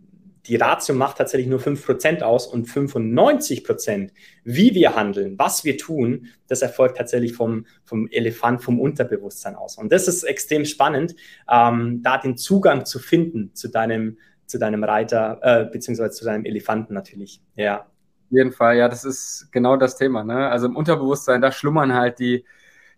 die 0.47 0.55
Ratio 0.55 0.95
macht 0.95 1.17
tatsächlich 1.17 1.47
nur 1.47 1.59
5% 1.59 2.21
aus 2.21 2.47
und 2.47 2.67
95%, 2.67 4.09
wie 4.43 4.73
wir 4.73 4.95
handeln, 4.95 5.37
was 5.37 5.63
wir 5.63 5.77
tun, 5.77 6.27
das 6.47 6.61
erfolgt 6.61 6.97
tatsächlich 6.97 7.33
vom, 7.33 7.65
vom 7.83 8.07
Elefant, 8.07 8.63
vom 8.63 8.79
Unterbewusstsein 8.79 9.55
aus. 9.55 9.77
Und 9.77 9.91
das 9.91 10.07
ist 10.07 10.23
extrem 10.23 10.65
spannend, 10.65 11.15
ähm, 11.49 12.01
da 12.01 12.17
den 12.17 12.37
Zugang 12.37 12.85
zu 12.85 12.97
finden 12.97 13.53
zu 13.53 13.67
deinem, 13.67 14.17
zu 14.47 14.57
deinem 14.57 14.83
Reiter, 14.83 15.39
äh, 15.41 15.65
beziehungsweise 15.65 16.11
zu 16.11 16.25
deinem 16.25 16.45
Elefanten 16.45 16.93
natürlich. 16.93 17.41
Ja. 17.55 17.81
Auf 17.81 18.37
jeden 18.37 18.51
Fall, 18.51 18.77
ja, 18.77 18.87
das 18.87 19.05
ist 19.05 19.49
genau 19.51 19.77
das 19.77 19.97
Thema. 19.97 20.23
Ne? 20.23 20.49
Also 20.49 20.65
im 20.65 20.75
Unterbewusstsein, 20.75 21.41
da 21.41 21.51
schlummern 21.51 21.93
halt 21.93 22.17
die, 22.19 22.45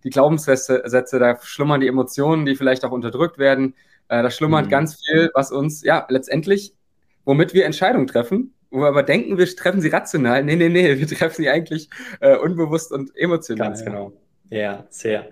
die 0.03 0.09
Glaubenssätze, 0.09 0.83
da 1.19 1.37
schlummern 1.41 1.81
die 1.81 1.87
Emotionen, 1.87 2.45
die 2.45 2.55
vielleicht 2.55 2.85
auch 2.85 2.91
unterdrückt 2.91 3.37
werden. 3.37 3.75
Äh, 4.07 4.21
da 4.21 4.29
schlummert 4.29 4.67
mhm. 4.67 4.69
ganz 4.69 5.03
viel, 5.03 5.31
was 5.33 5.51
uns 5.51 5.83
ja 5.83 6.05
letztendlich 6.09 6.75
womit 7.25 7.53
wir 7.53 7.65
Entscheidungen 7.65 8.07
treffen, 8.07 8.53
wo 8.69 8.79
wir 8.79 8.87
aber 8.87 9.03
denken, 9.03 9.37
wir 9.37 9.45
treffen 9.45 9.81
sie 9.81 9.89
rational. 9.89 10.43
Nee, 10.43 10.55
nee, 10.55 10.69
nee, 10.69 10.97
wir 10.97 11.07
treffen 11.07 11.43
sie 11.43 11.49
eigentlich 11.49 11.89
äh, 12.19 12.35
unbewusst 12.35 12.91
und 12.91 13.15
emotional. 13.15 13.69
Ganz 13.69 13.85
genau. 13.85 14.13
Ja, 14.53 14.85
sehr. 14.89 15.29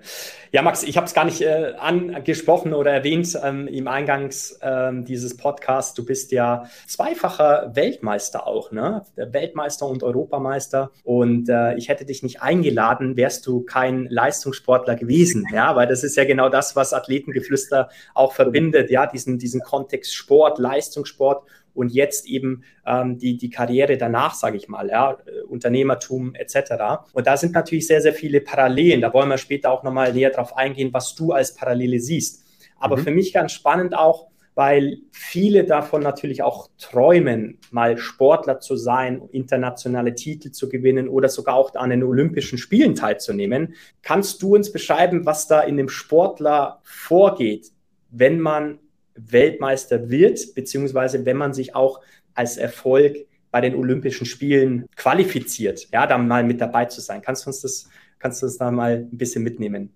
Ja, 0.51 0.63
Max, 0.63 0.81
ich 0.81 0.97
habe 0.97 1.05
es 1.05 1.13
gar 1.13 1.25
nicht 1.25 1.41
äh, 1.41 1.73
angesprochen 1.77 2.73
oder 2.73 2.91
erwähnt 2.91 3.37
ähm, 3.43 3.67
im 3.67 3.87
Eingangs 3.87 4.59
ähm, 4.63 5.05
dieses 5.05 5.37
Podcasts. 5.37 5.93
Du 5.93 6.03
bist 6.03 6.31
ja 6.31 6.65
zweifacher 6.87 7.71
Weltmeister 7.75 8.47
auch, 8.47 8.71
ne? 8.71 9.05
Weltmeister 9.15 9.85
und 9.85 10.01
Europameister. 10.01 10.89
Und 11.03 11.49
äh, 11.49 11.75
ich 11.75 11.87
hätte 11.87 12.03
dich 12.03 12.23
nicht 12.23 12.41
eingeladen, 12.41 13.15
wärst 13.15 13.45
du 13.45 13.61
kein 13.61 14.07
Leistungssportler 14.09 14.95
gewesen, 14.95 15.45
ja, 15.53 15.75
weil 15.75 15.87
das 15.87 16.03
ist 16.03 16.17
ja 16.17 16.25
genau 16.25 16.49
das, 16.49 16.75
was 16.75 16.91
Athletengeflüster 16.91 17.89
auch 18.15 18.33
verbindet, 18.33 18.89
ja, 18.89 19.05
diesen, 19.05 19.37
diesen 19.37 19.61
Kontext 19.61 20.15
Sport, 20.15 20.57
Leistungssport 20.57 21.43
und 21.73 21.91
jetzt 21.91 22.27
eben 22.27 22.63
ähm, 22.85 23.17
die, 23.17 23.37
die 23.37 23.49
Karriere 23.49 23.97
danach, 23.97 24.33
sage 24.33 24.57
ich 24.57 24.67
mal, 24.67 24.89
ja, 24.89 25.17
äh, 25.25 25.41
Unternehmertum 25.43 26.35
etc. 26.35 27.03
Und 27.13 27.27
da 27.27 27.37
sind 27.37 27.53
natürlich 27.53 27.87
sehr, 27.87 28.01
sehr 28.01 28.13
viele 28.13 28.41
Parallelen. 28.41 29.01
Da 29.01 29.13
wollen 29.13 29.29
wir 29.29 29.37
später 29.37 29.71
auch 29.71 29.83
nochmal 29.83 30.13
näher 30.13 30.31
drauf 30.31 30.57
eingehen, 30.57 30.93
was 30.93 31.15
du 31.15 31.31
als 31.31 31.55
Parallele 31.55 31.99
siehst. 31.99 32.43
Aber 32.77 32.97
mhm. 32.97 33.01
für 33.01 33.11
mich 33.11 33.33
ganz 33.33 33.51
spannend 33.51 33.95
auch, 33.95 34.31
weil 34.53 34.97
viele 35.11 35.63
davon 35.63 36.01
natürlich 36.01 36.43
auch 36.43 36.69
träumen, 36.77 37.57
mal 37.71 37.97
Sportler 37.97 38.59
zu 38.59 38.75
sein, 38.75 39.21
internationale 39.31 40.13
Titel 40.13 40.51
zu 40.51 40.67
gewinnen 40.67 41.07
oder 41.07 41.29
sogar 41.29 41.55
auch 41.55 41.73
an 41.75 41.89
den 41.89 42.03
Olympischen 42.03 42.57
Spielen 42.57 42.95
teilzunehmen. 42.95 43.75
Kannst 44.01 44.41
du 44.41 44.55
uns 44.55 44.71
beschreiben, 44.71 45.25
was 45.25 45.47
da 45.47 45.61
in 45.61 45.77
dem 45.77 45.87
Sportler 45.87 46.81
vorgeht, 46.83 47.71
wenn 48.09 48.39
man 48.39 48.79
Weltmeister 49.15 50.09
wird, 50.09 50.55
beziehungsweise 50.55 51.25
wenn 51.25 51.37
man 51.37 51.53
sich 51.53 51.75
auch 51.75 52.01
als 52.33 52.57
Erfolg 52.57 53.17
bei 53.51 53.61
den 53.61 53.75
Olympischen 53.75 54.25
Spielen 54.25 54.85
qualifiziert, 54.95 55.87
ja, 55.91 56.07
da 56.07 56.17
mal 56.17 56.43
mit 56.43 56.61
dabei 56.61 56.85
zu 56.85 57.01
sein. 57.01 57.21
Kannst 57.21 57.45
du 57.45 57.49
uns 57.49 57.61
das, 57.61 57.89
kannst 58.19 58.41
du 58.41 58.45
uns 58.45 58.57
da 58.57 58.71
mal 58.71 59.07
ein 59.11 59.17
bisschen 59.17 59.43
mitnehmen? 59.43 59.93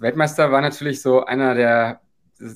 Weltmeister 0.00 0.50
war 0.50 0.60
natürlich 0.60 1.00
so 1.00 1.24
einer 1.24 1.54
der 1.54 2.00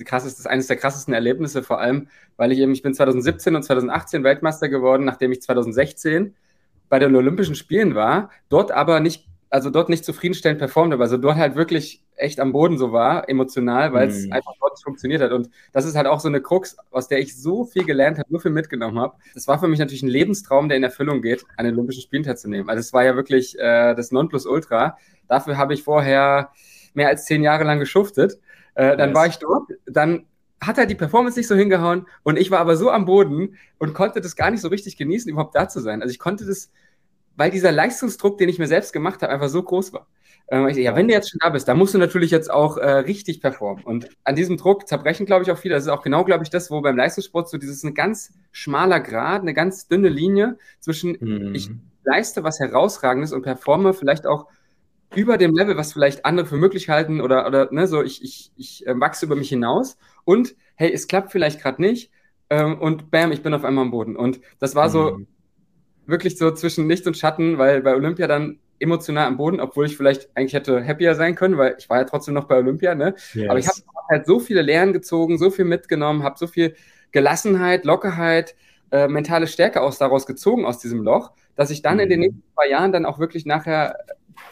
krassesten, 0.05 0.47
eines 0.47 0.67
der 0.67 0.77
krassesten 0.77 1.15
Erlebnisse, 1.15 1.63
vor 1.63 1.81
allem, 1.81 2.09
weil 2.37 2.53
ich 2.53 2.59
eben, 2.59 2.73
ich 2.73 2.83
bin 2.83 2.95
2017 2.95 3.55
und 3.55 3.63
2018 3.63 4.25
Weltmeister 4.25 4.69
geworden, 4.69 5.05
nachdem 5.05 5.33
ich 5.33 5.43
2016 5.43 6.35
bei 6.89 6.99
den 6.99 7.15
Olympischen 7.15 7.55
Spielen 7.55 7.95
war, 7.95 8.31
dort 8.49 8.71
aber 8.71 9.01
nicht 9.01 9.29
also 9.53 9.69
dort 9.69 9.91
nicht 9.91 10.03
zufriedenstellend 10.03 10.59
performt 10.59 10.95
habe, 10.95 11.03
also 11.03 11.19
dort 11.19 11.37
halt 11.37 11.57
wirklich 11.57 12.03
echt 12.17 12.41
am 12.41 12.53
Boden 12.53 12.79
so 12.79 12.91
war, 12.91 13.29
emotional, 13.29 13.93
weil 13.93 14.09
es 14.09 14.25
mhm. 14.25 14.33
einfach 14.33 14.55
dort 14.59 14.73
nicht 14.73 14.85
funktioniert 14.85 15.21
hat. 15.21 15.31
Und 15.31 15.51
das 15.73 15.85
ist 15.85 15.95
halt 15.95 16.07
auch 16.07 16.21
so 16.21 16.29
eine 16.29 16.41
Krux, 16.41 16.75
aus 16.91 17.07
der 17.07 17.19
ich 17.19 17.37
so 17.37 17.67
viel 17.67 17.85
gelernt 17.85 18.19
habe, 18.19 18.29
so 18.31 18.39
viel 18.39 18.51
mitgenommen 18.51 18.99
habe. 18.99 19.15
Das 19.35 19.47
war 19.49 19.59
für 19.59 19.69
mich 19.69 19.79
natürlich 19.79 20.03
ein 20.03 20.09
Lebenstraum, 20.09 20.71
der 20.71 20.79
in 20.79 20.83
Erfüllung 20.83 21.21
geht, 21.21 21.45
an 21.59 21.67
den 21.67 21.75
Olympischen 21.75 22.01
Spielen 22.01 22.23
teilzunehmen. 22.23 22.71
Also 22.71 22.81
es 22.81 22.95
war 22.95 23.05
ja 23.05 23.15
wirklich 23.15 23.59
äh, 23.59 23.95
das 23.95 24.11
Nonplusultra. 24.11 24.97
Dafür 25.29 25.59
habe 25.59 25.75
ich 25.75 25.83
vorher 25.83 26.51
mehr 26.95 27.09
als 27.09 27.27
zehn 27.27 27.43
Jahre 27.43 27.65
lang 27.65 27.79
geschuftet. 27.79 28.41
Äh, 28.75 28.97
dann 28.97 29.11
yes. 29.11 29.19
war 29.19 29.27
ich 29.27 29.37
dort, 29.37 29.69
dann 29.85 30.25
hat 30.63 30.79
er 30.79 30.87
die 30.87 30.95
Performance 30.95 31.39
nicht 31.39 31.49
so 31.49 31.57
hingehauen 31.57 32.07
und 32.23 32.39
ich 32.39 32.51
war 32.51 32.61
aber 32.61 32.77
so 32.77 32.91
am 32.91 33.05
Boden 33.05 33.59
und 33.79 33.93
konnte 33.93 34.23
das 34.23 34.35
gar 34.35 34.51
nicht 34.51 34.61
so 34.63 34.69
richtig 34.69 34.97
genießen, 34.97 35.31
überhaupt 35.31 35.55
da 35.55 35.69
zu 35.69 35.81
sein. 35.81 36.01
Also 36.01 36.13
ich 36.13 36.21
konnte 36.21 36.47
das 36.47 36.71
weil 37.37 37.51
dieser 37.51 37.73
Leistungsdruck, 37.73 38.39
den 38.39 38.49
ich 38.49 38.59
mir 38.59 38.67
selbst 38.67 38.93
gemacht 38.93 39.23
habe, 39.23 39.33
einfach 39.33 39.49
so 39.49 39.63
groß 39.63 39.93
war. 39.93 40.07
Ähm, 40.49 40.69
ich, 40.69 40.77
ja, 40.77 40.95
wenn 40.95 41.09
du 41.09 41.15
jetzt 41.15 41.31
schon 41.31 41.39
da 41.43 41.51
bist, 41.51 41.69
dann 41.69 41.79
musst 41.79 41.95
du 41.95 41.99
natürlich 41.99 42.31
jetzt 42.31 42.51
auch 42.51 42.77
äh, 42.77 42.91
richtig 42.91 43.41
performen. 43.41 43.85
Und 43.85 44.09
an 44.25 44.37
diesem 44.37 44.57
Druck 44.57 44.89
zerbrechen, 44.89 45.27
glaube 45.27 45.45
ich, 45.45 45.51
auch 45.51 45.59
viele. 45.59 45.75
Das 45.75 45.85
ist 45.85 45.89
auch 45.89 46.03
genau, 46.03 46.25
glaube 46.25 46.45
ich, 46.45 46.51
das, 46.51 46.71
wo 46.71 46.81
beim 46.81 46.97
Leistungssport 46.97 47.49
so 47.49 47.59
dieses 47.59 47.83
ein 47.85 47.95
ganz 47.95 48.33
schmaler 48.51 49.01
Grad, 49.01 49.43
eine 49.43 49.55
ganz 49.55 49.89
dünne 49.89 50.09
Linie 50.09 50.59
zwischen 50.81 51.17
mhm. 51.21 51.55
ich 51.55 51.71
leiste 52.05 52.43
was 52.43 52.59
herausragendes 52.59 53.33
und 53.33 53.43
performe 53.43 53.95
vielleicht 53.95 54.27
auch 54.27 54.47
über 55.15 55.39
dem 55.39 55.55
Level, 55.55 55.77
was 55.77 55.93
vielleicht 55.93 56.25
andere 56.25 56.47
für 56.47 56.57
möglich 56.57 56.89
halten 56.89 57.21
oder, 57.21 57.47
oder 57.47 57.73
ne, 57.73 57.87
so 57.87 58.03
ich, 58.03 58.25
ich, 58.25 58.51
ich 58.57 58.87
äh, 58.87 58.99
wachse 58.99 59.27
über 59.27 59.37
mich 59.37 59.51
hinaus 59.51 59.97
und 60.25 60.57
hey, 60.75 60.93
es 60.93 61.07
klappt 61.07 61.31
vielleicht 61.31 61.61
gerade 61.61 61.81
nicht 61.81 62.11
ähm, 62.51 62.81
und 62.81 63.11
bam, 63.11 63.31
ich 63.31 63.43
bin 63.43 63.55
auf 63.55 63.65
einmal 63.65 63.85
am 63.85 63.91
Boden. 63.91 64.17
Und 64.17 64.41
das 64.59 64.75
war 64.75 64.91
so 64.91 65.19
mhm 65.19 65.27
wirklich 66.07 66.39
so 66.39 66.51
zwischen 66.53 66.89
Licht 66.89 67.07
und 67.07 67.17
Schatten, 67.17 67.59
weil 67.59 67.83
bei 67.83 67.95
Olympia 67.95 68.27
dann 68.27 68.59
emotional 68.79 69.27
am 69.27 69.37
Boden, 69.37 69.61
obwohl 69.61 69.87
ich 69.87 69.97
vielleicht 69.97 70.29
eigentlich 70.35 70.55
hätte 70.55 70.85
happier 70.85 71.15
sein 71.15 71.35
können, 71.35 71.57
weil 71.57 71.77
ich 71.79 71.89
war 71.89 71.99
ja 71.99 72.05
trotzdem 72.05 72.35
noch 72.35 72.45
bei 72.45 72.57
Olympia, 72.57 72.95
ne? 72.95 73.15
Yes. 73.33 73.49
Aber 73.49 73.59
ich 73.59 73.69
habe 73.69 73.81
halt 74.11 74.27
so 74.27 74.41
viele 74.41 74.63
Lehren 74.63 74.93
gezogen, 74.93 75.39
so 75.39 75.51
viel 75.51 75.65
mitgenommen, 75.65 76.25
habe 76.25 76.37
so 76.39 76.47
viel 76.47 76.75
Gelassenheit, 77.13 77.85
Lockerheit, 77.85 78.57
äh, 78.91 79.07
mentale 79.09 79.47
Stärke 79.47 79.81
aus 79.81 79.99
daraus 79.99 80.27
gezogen 80.27 80.67
aus 80.67 80.79
diesem 80.79 81.03
Loch, 81.03 81.31
dass 81.55 81.71
ich 81.71 81.83
dann 81.83 81.95
mhm. 81.95 82.01
in 82.01 82.09
den 82.09 82.19
mhm. 82.19 82.27
nächsten 82.27 82.43
zwei 82.55 82.69
Jahren 82.69 82.93
dann 82.93 83.07
auch 83.07 83.19
wirklich 83.19 83.47
nachher 83.47 83.97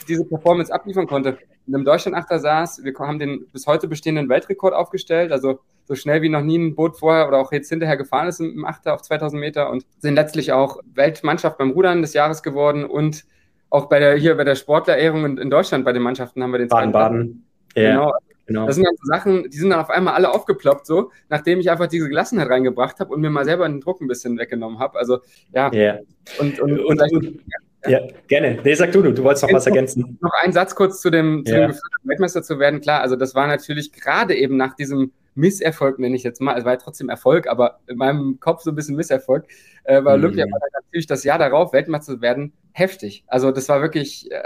diese 0.09 0.25
Performance 0.25 0.73
abliefern 0.73 1.07
konnte. 1.07 1.39
In 1.67 1.75
einem 1.75 1.85
Deutschland-Achter 1.85 2.39
saß, 2.39 2.85
wir 2.85 2.95
haben 2.99 3.19
den 3.19 3.47
bis 3.53 3.67
heute 3.67 3.89
bestehenden 3.89 4.29
Weltrekord 4.29 4.75
aufgestellt, 4.75 5.33
also 5.33 5.61
so 5.91 5.97
schnell 5.97 6.23
wie 6.23 6.29
noch 6.29 6.43
nie 6.43 6.57
ein 6.57 6.77
Boot 6.77 7.01
vorher 7.01 7.27
oder 7.27 7.39
auch 7.39 7.51
jetzt 7.51 7.69
hinterher 7.69 7.97
gefahren 7.97 8.29
ist 8.29 8.39
im 8.39 8.65
Achter 8.65 8.95
auf 8.95 9.03
2000 9.03 9.41
Meter 9.41 9.71
und 9.71 9.85
sind 9.99 10.15
letztlich 10.15 10.53
auch 10.53 10.79
Weltmannschaft 10.95 11.59
beim 11.59 11.73
Rudern 11.73 12.01
des 12.01 12.15
Jahres 12.15 12.45
geworden 12.45 12.85
und 12.85 13.25
auch 13.71 13.89
bei 13.89 13.99
der, 13.99 14.15
hier 14.15 14.37
bei 14.37 14.45
der 14.45 14.55
Sportlerehrung 14.55 15.25
in, 15.25 15.39
in 15.39 15.51
Deutschland 15.51 15.85
bei 15.85 15.93
den 15.93 16.03
Mannschaften 16.03 16.45
haben 16.45 16.53
wir 16.53 16.61
den 16.61 16.69
Baden-Baden. 16.69 17.45
Ja, 17.75 17.91
genau. 17.91 18.13
genau. 18.47 18.67
Das 18.67 18.77
sind 18.77 18.87
so 18.87 19.05
Sachen, 19.05 19.51
die 19.51 19.57
sind 19.57 19.71
dann 19.71 19.81
auf 19.81 19.91
einmal 19.91 20.15
alle 20.15 20.33
aufgeploppt, 20.33 20.87
so, 20.87 21.11
nachdem 21.29 21.59
ich 21.59 21.69
einfach 21.73 21.89
diese 21.89 22.09
Gelassenheit 22.09 22.49
reingebracht 22.49 23.01
habe 23.01 23.13
und 23.13 23.21
mir 23.21 23.31
mal 23.31 23.45
selber 23.45 23.69
den 23.69 23.81
Druck 23.81 24.01
ein 24.01 24.07
bisschen 24.07 24.39
weggenommen 24.39 24.79
habe. 24.79 24.97
Also, 24.97 25.19
ja. 25.53 25.73
Yeah. 25.73 25.99
Und, 26.39 26.61
und, 26.61 26.79
und, 26.79 27.03
und 27.03 27.41
ja. 27.85 27.91
ja, 27.91 28.01
gerne. 28.29 28.61
Nee, 28.63 28.75
sag 28.75 28.93
du, 28.93 29.03
du, 29.03 29.13
du 29.13 29.25
wolltest 29.25 29.43
noch 29.43 29.53
was 29.53 29.67
ergänzen. 29.67 30.19
Noch 30.21 30.35
einen 30.41 30.53
Satz 30.53 30.77
kurz 30.77 31.01
zu 31.01 31.11
dem, 31.11 31.45
zu 31.45 31.53
ja. 31.53 31.61
dem 31.63 31.69
Gefühl, 31.71 31.83
Weltmeister 32.05 32.45
zu 32.45 32.61
werden. 32.61 32.81
Klar, 32.81 33.01
also 33.01 33.17
das 33.17 33.35
war 33.35 33.49
natürlich 33.49 33.93
gerade 33.93 34.37
eben 34.37 34.57
nach 34.57 34.77
diesem 34.77 35.11
Misserfolg, 35.35 35.99
nenne 35.99 36.17
ich 36.17 36.23
jetzt 36.23 36.41
mal. 36.41 36.57
Es 36.59 36.65
war 36.65 36.73
ja 36.73 36.79
trotzdem 36.79 37.09
Erfolg, 37.09 37.47
aber 37.47 37.81
in 37.87 37.97
meinem 37.97 38.41
Kopf 38.41 38.63
so 38.63 38.71
ein 38.71 38.75
bisschen 38.75 38.97
Misserfolg. 38.97 39.47
Äh, 39.85 40.03
bei 40.03 40.15
Olympia 40.15 40.47
mhm. 40.47 40.53
war 40.53 40.61
dann 40.61 40.83
natürlich 40.85 41.07
das 41.07 41.25
Jahr 41.25 41.39
darauf, 41.39 41.73
Weltmeister 41.73 42.15
zu 42.15 42.21
werden, 42.21 42.53
heftig. 42.73 43.25
Also 43.27 43.51
das 43.51 43.69
war 43.69 43.81
wirklich 43.83 44.31
äh, 44.31 44.43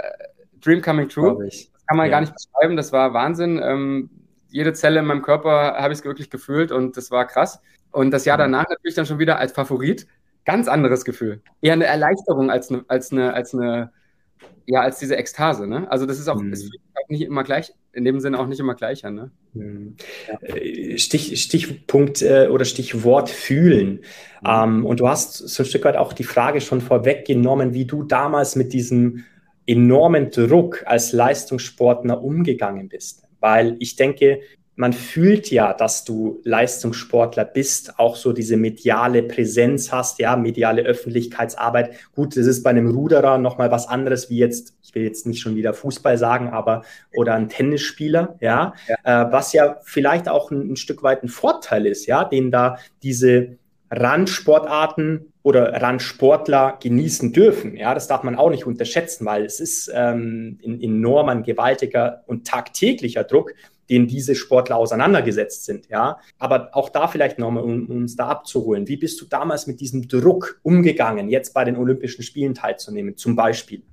Dream 0.61 0.81
coming 0.81 1.09
true. 1.09 1.43
Das 1.43 1.71
kann 1.87 1.97
man 1.97 2.07
ja. 2.07 2.11
gar 2.11 2.21
nicht 2.21 2.33
beschreiben. 2.33 2.75
Das 2.75 2.91
war 2.91 3.13
Wahnsinn. 3.13 3.59
Ähm, 3.63 4.09
jede 4.49 4.73
Zelle 4.73 4.99
in 4.99 5.05
meinem 5.05 5.21
Körper 5.21 5.75
habe 5.77 5.93
ich 5.93 5.99
es 5.99 6.05
wirklich 6.05 6.29
gefühlt 6.29 6.71
und 6.71 6.97
das 6.97 7.11
war 7.11 7.25
krass. 7.25 7.61
Und 7.91 8.11
das 8.11 8.25
Jahr 8.25 8.37
mhm. 8.37 8.51
danach 8.51 8.69
natürlich 8.69 8.95
dann 8.95 9.05
schon 9.05 9.19
wieder 9.19 9.37
als 9.37 9.51
Favorit. 9.51 10.07
Ganz 10.45 10.67
anderes 10.67 11.05
Gefühl. 11.05 11.41
Eher 11.61 11.73
eine 11.73 11.85
Erleichterung 11.85 12.51
als 12.51 12.69
eine, 12.69 12.85
als 12.87 13.11
eine, 13.11 13.33
als 13.33 13.53
eine 13.53 13.91
ja, 14.65 14.81
als 14.81 14.99
diese 14.99 15.15
Ekstase, 15.15 15.67
ne? 15.67 15.89
Also 15.91 16.05
das 16.05 16.19
ist 16.19 16.27
auch, 16.27 16.41
mhm. 16.41 16.53
ist 16.53 16.71
auch 16.95 17.09
nicht 17.09 17.21
immer 17.21 17.43
gleich, 17.43 17.71
in 17.93 18.03
dem 18.03 18.19
Sinne 18.19 18.39
auch 18.39 18.47
nicht 18.47 18.59
immer 18.59 18.75
gleicher, 18.75 19.11
ne? 19.11 19.31
Mhm. 19.53 19.95
Ja. 20.27 20.39
Äh, 20.41 20.97
Stich, 20.97 21.41
Stichpunkt 21.41 22.21
äh, 22.21 22.47
oder 22.47 22.65
Stichwort 22.65 23.29
fühlen. 23.29 24.01
Mhm. 24.41 24.47
Ähm, 24.47 24.85
und 24.85 24.99
du 24.99 25.07
hast 25.07 25.35
so 25.35 25.63
ein 25.63 25.65
Stück 25.65 25.85
weit 25.85 25.97
auch 25.97 26.13
die 26.13 26.23
Frage 26.23 26.61
schon 26.61 26.81
vorweggenommen, 26.81 27.73
wie 27.73 27.85
du 27.85 28.03
damals 28.03 28.55
mit 28.55 28.73
diesem 28.73 29.23
enormen 29.67 30.29
Druck 30.29 30.83
als 30.85 31.11
Leistungssportler 31.11 32.23
umgegangen 32.23 32.89
bist. 32.89 33.23
Weil 33.39 33.75
ich 33.79 33.95
denke, 33.95 34.39
man 34.75 34.91
fühlt 34.91 35.51
ja, 35.51 35.73
dass 35.73 36.03
du 36.03 36.41
Leistungssportler 36.43 37.45
bist, 37.45 37.97
auch 37.97 38.15
so 38.15 38.33
diese 38.33 38.57
mediale 38.57 39.23
Präsenz 39.23 39.91
hast, 39.91 40.19
ja, 40.19 40.35
mediale 40.35 40.81
Öffentlichkeitsarbeit. 40.81 41.95
Gut, 42.13 42.35
das 42.35 42.45
ist 42.45 42.63
bei 42.63 42.71
einem 42.71 42.91
Ruderer 42.91 43.37
nochmal 43.37 43.71
was 43.71 43.87
anderes 43.87 44.29
wie 44.29 44.37
jetzt, 44.37 44.75
ich 44.83 44.93
will 44.93 45.03
jetzt 45.03 45.25
nicht 45.25 45.41
schon 45.41 45.55
wieder 45.55 45.73
Fußball 45.73 46.17
sagen, 46.17 46.49
aber 46.49 46.83
oder 47.15 47.35
ein 47.35 47.47
Tennisspieler, 47.47 48.35
ja, 48.41 48.73
ja. 48.87 49.27
Äh, 49.27 49.31
was 49.31 49.53
ja 49.53 49.77
vielleicht 49.83 50.27
auch 50.27 50.51
ein, 50.51 50.73
ein 50.73 50.75
Stück 50.75 51.03
weit 51.03 51.23
ein 51.23 51.29
Vorteil 51.29 51.85
ist, 51.85 52.05
ja, 52.05 52.25
den 52.25 52.51
da 52.51 52.77
diese 53.01 53.57
Randsportarten 53.91 55.31
oder 55.43 55.79
Randsportler 55.79 56.79
genießen 56.81 57.31
dürfen. 57.31 57.77
Ja, 57.77 57.93
das 57.93 58.07
darf 58.07 58.23
man 58.23 58.35
auch 58.35 58.49
nicht 58.49 58.65
unterschätzen, 58.65 59.25
weil 59.25 59.45
es 59.45 59.59
ist 59.59 59.91
ähm, 59.93 60.59
ein 60.65 60.81
enormer, 60.81 61.35
gewaltiger 61.41 62.23
und 62.25 62.47
tagtäglicher 62.47 63.23
Druck, 63.23 63.53
den 63.89 64.07
diese 64.07 64.35
Sportler 64.35 64.77
auseinandergesetzt 64.77 65.65
sind. 65.65 65.87
Ja, 65.89 66.19
aber 66.39 66.69
auch 66.73 66.89
da 66.89 67.07
vielleicht 67.07 67.39
nochmal, 67.39 67.63
um, 67.63 67.87
um 67.87 67.97
uns 67.97 68.15
da 68.15 68.27
abzuholen. 68.27 68.87
Wie 68.87 68.97
bist 68.97 69.19
du 69.21 69.25
damals 69.25 69.67
mit 69.67 69.79
diesem 69.79 70.07
Druck 70.07 70.59
umgegangen, 70.63 71.29
jetzt 71.29 71.53
bei 71.53 71.63
den 71.63 71.77
Olympischen 71.77 72.23
Spielen 72.23 72.53
teilzunehmen, 72.53 73.17
zum 73.17 73.35
Beispiel? 73.35 73.83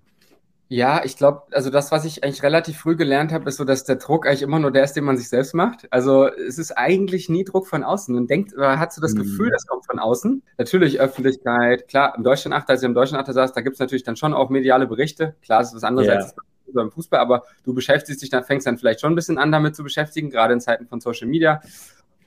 Ja, 0.72 1.04
ich 1.04 1.18
glaube, 1.18 1.42
also 1.50 1.68
das, 1.68 1.92
was 1.92 2.06
ich 2.06 2.24
eigentlich 2.24 2.42
relativ 2.42 2.78
früh 2.78 2.96
gelernt 2.96 3.30
habe, 3.30 3.46
ist 3.46 3.58
so, 3.58 3.64
dass 3.64 3.84
der 3.84 3.96
Druck 3.96 4.26
eigentlich 4.26 4.40
immer 4.40 4.58
nur 4.58 4.70
der 4.70 4.84
ist, 4.84 4.94
den 4.94 5.04
man 5.04 5.18
sich 5.18 5.28
selbst 5.28 5.52
macht. 5.52 5.86
Also 5.90 6.28
es 6.28 6.56
ist 6.56 6.72
eigentlich 6.72 7.28
nie 7.28 7.44
Druck 7.44 7.66
von 7.66 7.84
außen. 7.84 8.14
Man 8.14 8.26
denkt, 8.26 8.56
man 8.56 8.78
hat 8.78 8.90
so 8.94 9.02
das 9.02 9.12
mhm. 9.12 9.18
Gefühl, 9.18 9.50
das 9.50 9.66
kommt 9.66 9.84
von 9.84 9.98
außen. 9.98 10.42
Natürlich 10.56 10.98
Öffentlichkeit, 10.98 11.88
klar, 11.88 12.14
im 12.16 12.24
Deutschen 12.24 12.54
Achter, 12.54 12.70
als 12.70 12.80
ich 12.80 12.86
im 12.86 12.94
Deutschen 12.94 13.18
Achter 13.18 13.34
saß, 13.34 13.52
da 13.52 13.60
gibt 13.60 13.74
es 13.74 13.80
natürlich 13.80 14.02
dann 14.02 14.16
schon 14.16 14.32
auch 14.32 14.48
mediale 14.48 14.86
Berichte. 14.86 15.36
Klar, 15.42 15.60
es 15.60 15.68
ist 15.68 15.74
was 15.74 15.84
anderes 15.84 16.08
yeah. 16.08 16.16
als 16.16 16.34
beim 16.74 16.90
Fußball, 16.90 17.20
aber 17.20 17.44
du 17.64 17.74
beschäftigst 17.74 18.22
dich 18.22 18.30
dann, 18.30 18.44
fängst 18.44 18.66
dann 18.66 18.78
vielleicht 18.78 19.00
schon 19.00 19.12
ein 19.12 19.16
bisschen 19.16 19.38
an, 19.38 19.52
damit 19.52 19.76
zu 19.76 19.82
beschäftigen, 19.82 20.30
gerade 20.30 20.52
in 20.52 20.60
Zeiten 20.60 20.86
von 20.86 21.00
Social 21.00 21.28
Media. 21.28 21.60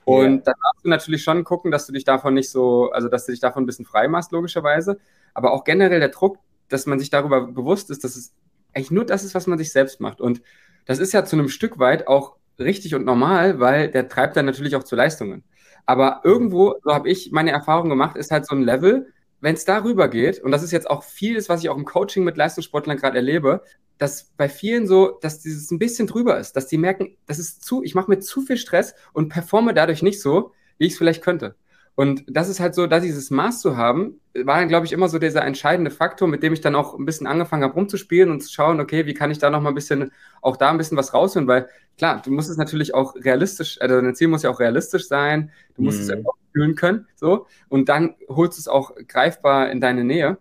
Und 0.04 0.20
yeah. 0.20 0.42
dann 0.44 0.54
darfst 0.62 0.84
du 0.84 0.88
natürlich 0.88 1.24
schon 1.24 1.44
gucken, 1.44 1.70
dass 1.70 1.86
du 1.86 1.92
dich 1.92 2.04
davon 2.04 2.34
nicht 2.34 2.50
so, 2.50 2.90
also 2.92 3.08
dass 3.08 3.26
du 3.26 3.32
dich 3.32 3.40
davon 3.40 3.64
ein 3.64 3.66
bisschen 3.66 3.84
frei 3.84 4.06
machst, 4.08 4.32
logischerweise. 4.32 4.98
Aber 5.34 5.52
auch 5.52 5.64
generell 5.64 6.00
der 6.00 6.10
Druck, 6.10 6.38
dass 6.68 6.86
man 6.86 6.98
sich 6.98 7.10
darüber 7.10 7.46
bewusst 7.46 7.90
ist, 7.90 8.04
dass 8.04 8.16
es 8.16 8.32
eigentlich 8.72 8.90
nur 8.90 9.04
das 9.04 9.24
ist, 9.24 9.34
was 9.34 9.46
man 9.46 9.58
sich 9.58 9.72
selbst 9.72 10.00
macht. 10.00 10.20
Und 10.20 10.42
das 10.84 10.98
ist 10.98 11.12
ja 11.12 11.24
zu 11.24 11.36
einem 11.36 11.48
Stück 11.48 11.78
weit 11.78 12.06
auch 12.06 12.36
richtig 12.58 12.94
und 12.94 13.04
normal, 13.04 13.58
weil 13.58 13.90
der 13.90 14.08
treibt 14.08 14.36
dann 14.36 14.46
natürlich 14.46 14.76
auch 14.76 14.84
zu 14.84 14.96
Leistungen. 14.96 15.44
Aber 15.86 16.20
irgendwo, 16.24 16.74
so 16.82 16.92
habe 16.92 17.08
ich 17.08 17.30
meine 17.32 17.52
Erfahrung 17.52 17.88
gemacht, 17.88 18.16
ist 18.16 18.30
halt 18.30 18.46
so 18.46 18.54
ein 18.54 18.62
Level, 18.62 19.12
wenn 19.40 19.54
es 19.54 19.64
darüber 19.64 20.08
geht, 20.08 20.40
und 20.42 20.50
das 20.50 20.62
ist 20.62 20.72
jetzt 20.72 20.90
auch 20.90 21.04
vieles, 21.04 21.48
was 21.48 21.62
ich 21.62 21.68
auch 21.68 21.76
im 21.76 21.84
Coaching 21.84 22.24
mit 22.24 22.36
Leistungssportlern 22.36 22.96
gerade 22.96 23.16
erlebe, 23.16 23.62
dass 23.98 24.32
bei 24.36 24.48
vielen 24.48 24.86
so, 24.86 25.18
dass 25.20 25.40
dieses 25.40 25.70
ein 25.70 25.78
bisschen 25.78 26.06
drüber 26.06 26.38
ist, 26.38 26.52
dass 26.52 26.66
die 26.66 26.78
merken, 26.78 27.16
das 27.26 27.38
ist 27.38 27.64
zu, 27.64 27.82
ich 27.82 27.94
mache 27.94 28.10
mir 28.10 28.18
zu 28.18 28.42
viel 28.42 28.56
Stress 28.56 28.94
und 29.12 29.28
performe 29.28 29.74
dadurch 29.74 30.02
nicht 30.02 30.20
so, 30.20 30.52
wie 30.78 30.86
ich 30.86 30.92
es 30.92 30.98
vielleicht 30.98 31.22
könnte. 31.22 31.56
Und 31.96 32.24
das 32.28 32.50
ist 32.50 32.60
halt 32.60 32.74
so, 32.74 32.86
da 32.86 33.00
dieses 33.00 33.30
Maß 33.30 33.62
zu 33.62 33.78
haben, 33.78 34.20
war 34.34 34.58
dann, 34.58 34.68
glaube 34.68 34.84
ich, 34.84 34.92
immer 34.92 35.08
so 35.08 35.18
dieser 35.18 35.42
entscheidende 35.46 35.90
Faktor, 35.90 36.28
mit 36.28 36.42
dem 36.42 36.52
ich 36.52 36.60
dann 36.60 36.74
auch 36.74 36.96
ein 36.96 37.06
bisschen 37.06 37.26
angefangen 37.26 37.64
habe 37.64 37.72
rumzuspielen 37.72 38.30
und 38.30 38.42
zu 38.42 38.52
schauen, 38.52 38.80
okay, 38.80 39.06
wie 39.06 39.14
kann 39.14 39.30
ich 39.30 39.38
da 39.38 39.48
noch 39.48 39.62
mal 39.62 39.70
ein 39.70 39.74
bisschen, 39.74 40.12
auch 40.42 40.58
da 40.58 40.70
ein 40.70 40.76
bisschen 40.76 40.98
was 40.98 41.14
rausholen, 41.14 41.48
weil 41.48 41.70
klar, 41.96 42.20
du 42.22 42.30
musst 42.30 42.50
es 42.50 42.58
natürlich 42.58 42.94
auch 42.94 43.14
realistisch, 43.16 43.80
also 43.80 43.98
dein 43.98 44.14
Ziel 44.14 44.28
muss 44.28 44.42
ja 44.42 44.50
auch 44.50 44.60
realistisch 44.60 45.08
sein, 45.08 45.50
du 45.74 45.82
musst 45.82 46.02
mhm. 46.02 46.10
es 46.10 46.26
auch 46.26 46.34
fühlen 46.52 46.74
können, 46.74 47.06
so, 47.14 47.46
und 47.70 47.88
dann 47.88 48.14
holst 48.28 48.58
du 48.58 48.60
es 48.60 48.68
auch 48.68 48.92
greifbar 49.08 49.70
in 49.70 49.80
deine 49.80 50.04
Nähe. 50.04 50.36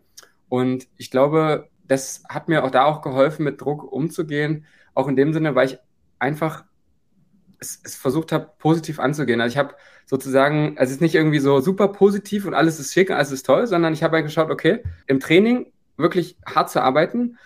Und 0.49 0.87
ich 0.97 1.09
glaube, 1.09 1.69
das 1.87 2.23
hat 2.29 2.47
mir 2.47 2.63
auch 2.63 2.71
da 2.71 2.85
auch 2.85 3.01
geholfen, 3.01 3.43
mit 3.43 3.61
Druck 3.61 3.91
umzugehen, 3.91 4.65
auch 4.93 5.07
in 5.07 5.15
dem 5.15 5.33
Sinne, 5.33 5.55
weil 5.55 5.67
ich 5.67 5.77
einfach 6.19 6.65
es, 7.59 7.81
es 7.83 7.95
versucht 7.95 8.31
habe, 8.31 8.51
positiv 8.59 8.99
anzugehen. 8.99 9.41
Also 9.41 9.53
ich 9.53 9.57
habe 9.57 9.75
sozusagen, 10.05 10.77
also 10.77 10.89
es 10.89 10.95
ist 10.95 11.01
nicht 11.01 11.15
irgendwie 11.15 11.39
so 11.39 11.59
super 11.59 11.87
positiv 11.89 12.45
und 12.45 12.53
alles 12.53 12.79
ist 12.79 12.93
schick, 12.93 13.11
alles 13.11 13.31
ist 13.31 13.45
toll, 13.45 13.67
sondern 13.67 13.93
ich 13.93 14.03
habe 14.03 14.17
halt 14.17 14.25
geschaut, 14.25 14.49
okay, 14.49 14.83
im 15.07 15.19
Training 15.19 15.71
wirklich 15.97 16.37
hart 16.45 16.69
zu 16.69 16.81
arbeiten, 16.81 17.37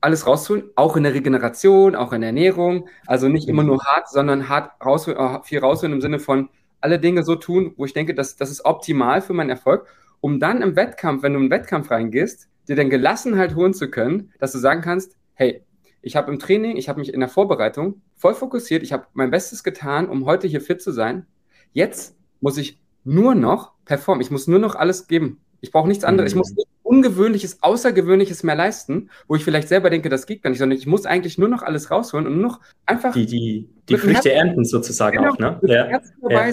alles 0.00 0.26
rauszuholen, 0.26 0.70
auch 0.76 0.96
in 0.96 1.02
der 1.02 1.14
Regeneration, 1.14 1.96
auch 1.96 2.12
in 2.12 2.20
der 2.20 2.28
Ernährung, 2.28 2.88
also 3.06 3.28
nicht 3.28 3.48
immer 3.48 3.64
nur 3.64 3.82
hart, 3.84 4.08
sondern 4.08 4.48
hart 4.48 4.72
rausholen, 4.84 5.18
äh, 5.18 5.42
viel 5.42 5.58
rausholen 5.58 5.94
im 5.94 6.00
Sinne 6.00 6.18
von 6.18 6.48
alle 6.80 6.98
Dinge 7.00 7.22
so 7.24 7.34
tun, 7.34 7.74
wo 7.76 7.84
ich 7.84 7.92
denke, 7.92 8.14
das, 8.14 8.36
das 8.36 8.50
ist 8.50 8.64
optimal 8.64 9.20
für 9.20 9.32
meinen 9.32 9.50
Erfolg, 9.50 9.86
um 10.20 10.38
dann 10.38 10.62
im 10.62 10.76
Wettkampf, 10.76 11.22
wenn 11.22 11.34
du 11.34 11.40
im 11.40 11.50
Wettkampf 11.50 11.90
reingehst, 11.90 12.48
dir 12.68 12.76
dann 12.76 12.90
Gelassenheit 12.90 13.54
holen 13.54 13.74
zu 13.74 13.90
können, 13.90 14.32
dass 14.38 14.52
du 14.52 14.58
sagen 14.58 14.80
kannst, 14.80 15.16
hey, 15.34 15.62
ich 16.02 16.16
habe 16.16 16.32
im 16.32 16.38
Training, 16.38 16.76
ich 16.76 16.88
habe 16.88 17.00
mich 17.00 17.12
in 17.12 17.20
der 17.20 17.28
Vorbereitung 17.28 18.00
voll 18.14 18.34
fokussiert, 18.34 18.82
ich 18.82 18.92
habe 18.92 19.06
mein 19.12 19.30
Bestes 19.30 19.64
getan, 19.64 20.08
um 20.08 20.24
heute 20.24 20.46
hier 20.46 20.60
fit 20.60 20.80
zu 20.80 20.92
sein. 20.92 21.26
Jetzt 21.72 22.16
muss 22.40 22.56
ich 22.58 22.80
nur 23.04 23.34
noch 23.34 23.72
performen. 23.84 24.20
Ich 24.20 24.30
muss 24.30 24.46
nur 24.46 24.58
noch 24.58 24.74
alles 24.74 25.06
geben. 25.06 25.40
Ich 25.60 25.72
brauche 25.72 25.88
nichts 25.88 26.04
anderes. 26.04 26.32
Ich 26.32 26.36
muss 26.36 26.50
mhm. 26.50 26.56
nichts 26.56 26.72
Ungewöhnliches, 26.82 27.62
Außergewöhnliches 27.62 28.44
mehr 28.44 28.54
leisten, 28.54 29.10
wo 29.26 29.34
ich 29.34 29.42
vielleicht 29.42 29.66
selber 29.66 29.90
denke, 29.90 30.08
das 30.08 30.26
geht 30.26 30.42
gar 30.42 30.50
nicht, 30.50 30.60
sondern 30.60 30.78
ich 30.78 30.86
muss 30.86 31.06
eigentlich 31.06 31.38
nur 31.38 31.48
noch 31.48 31.62
alles 31.62 31.90
rausholen 31.90 32.26
und 32.26 32.34
nur 32.34 32.50
noch 32.52 32.60
einfach. 32.84 33.12
Die, 33.12 33.26
die, 33.26 33.68
die 33.88 33.96
Früchte 33.96 34.32
ernten 34.32 34.64
sozusagen 34.64 35.18
genau, 35.18 35.32
auch, 35.32 35.38
ne? 35.38 35.60
Ja. 35.64 35.90
ja. 35.90 36.52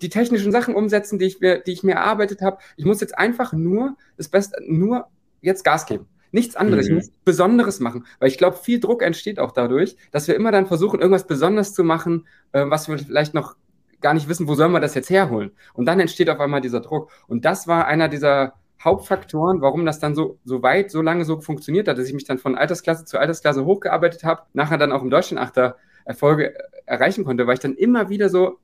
Die 0.00 0.08
technischen 0.08 0.52
Sachen 0.52 0.74
umsetzen, 0.74 1.18
die 1.18 1.26
ich 1.26 1.40
mir, 1.40 1.60
die 1.60 1.72
ich 1.72 1.82
mir 1.82 1.96
erarbeitet 1.96 2.40
habe. 2.40 2.58
Ich 2.76 2.84
muss 2.84 3.00
jetzt 3.00 3.16
einfach 3.18 3.52
nur 3.52 3.96
das 4.16 4.28
Beste, 4.28 4.56
nur 4.66 5.08
jetzt 5.40 5.64
Gas 5.64 5.86
geben. 5.86 6.06
Nichts 6.32 6.56
anderes. 6.56 6.86
Mhm. 6.88 6.98
Ich 6.98 7.04
muss 7.04 7.12
Besonderes 7.24 7.80
machen. 7.80 8.04
Weil 8.18 8.28
ich 8.28 8.38
glaube, 8.38 8.56
viel 8.56 8.80
Druck 8.80 9.02
entsteht 9.02 9.38
auch 9.38 9.52
dadurch, 9.52 9.96
dass 10.10 10.28
wir 10.28 10.34
immer 10.34 10.52
dann 10.52 10.66
versuchen, 10.66 11.00
irgendwas 11.00 11.26
Besonderes 11.26 11.72
zu 11.72 11.84
machen, 11.84 12.26
äh, 12.52 12.64
was 12.66 12.88
wir 12.88 12.98
vielleicht 12.98 13.34
noch 13.34 13.56
gar 14.00 14.14
nicht 14.14 14.28
wissen, 14.28 14.46
wo 14.48 14.54
sollen 14.54 14.72
wir 14.72 14.80
das 14.80 14.94
jetzt 14.94 15.10
herholen. 15.10 15.52
Und 15.72 15.86
dann 15.86 16.00
entsteht 16.00 16.28
auf 16.28 16.40
einmal 16.40 16.60
dieser 16.60 16.80
Druck. 16.80 17.10
Und 17.26 17.44
das 17.44 17.66
war 17.66 17.86
einer 17.86 18.08
dieser 18.08 18.54
Hauptfaktoren, 18.82 19.62
warum 19.62 19.86
das 19.86 19.98
dann 19.98 20.14
so, 20.14 20.38
so 20.44 20.62
weit, 20.62 20.90
so 20.90 21.00
lange 21.00 21.24
so 21.24 21.40
funktioniert 21.40 21.88
hat, 21.88 21.98
dass 21.98 22.06
ich 22.06 22.14
mich 22.14 22.24
dann 22.24 22.38
von 22.38 22.56
Altersklasse 22.56 23.04
zu 23.04 23.18
Altersklasse 23.18 23.64
hochgearbeitet 23.64 24.22
habe, 24.24 24.42
nachher 24.52 24.78
dann 24.78 24.92
auch 24.92 25.02
im 25.02 25.10
Deutschlandachter 25.10 25.76
Erfolge 26.04 26.54
erreichen 26.84 27.24
konnte, 27.24 27.46
weil 27.46 27.54
ich 27.54 27.60
dann 27.60 27.74
immer 27.74 28.08
wieder 28.10 28.28
so 28.28 28.58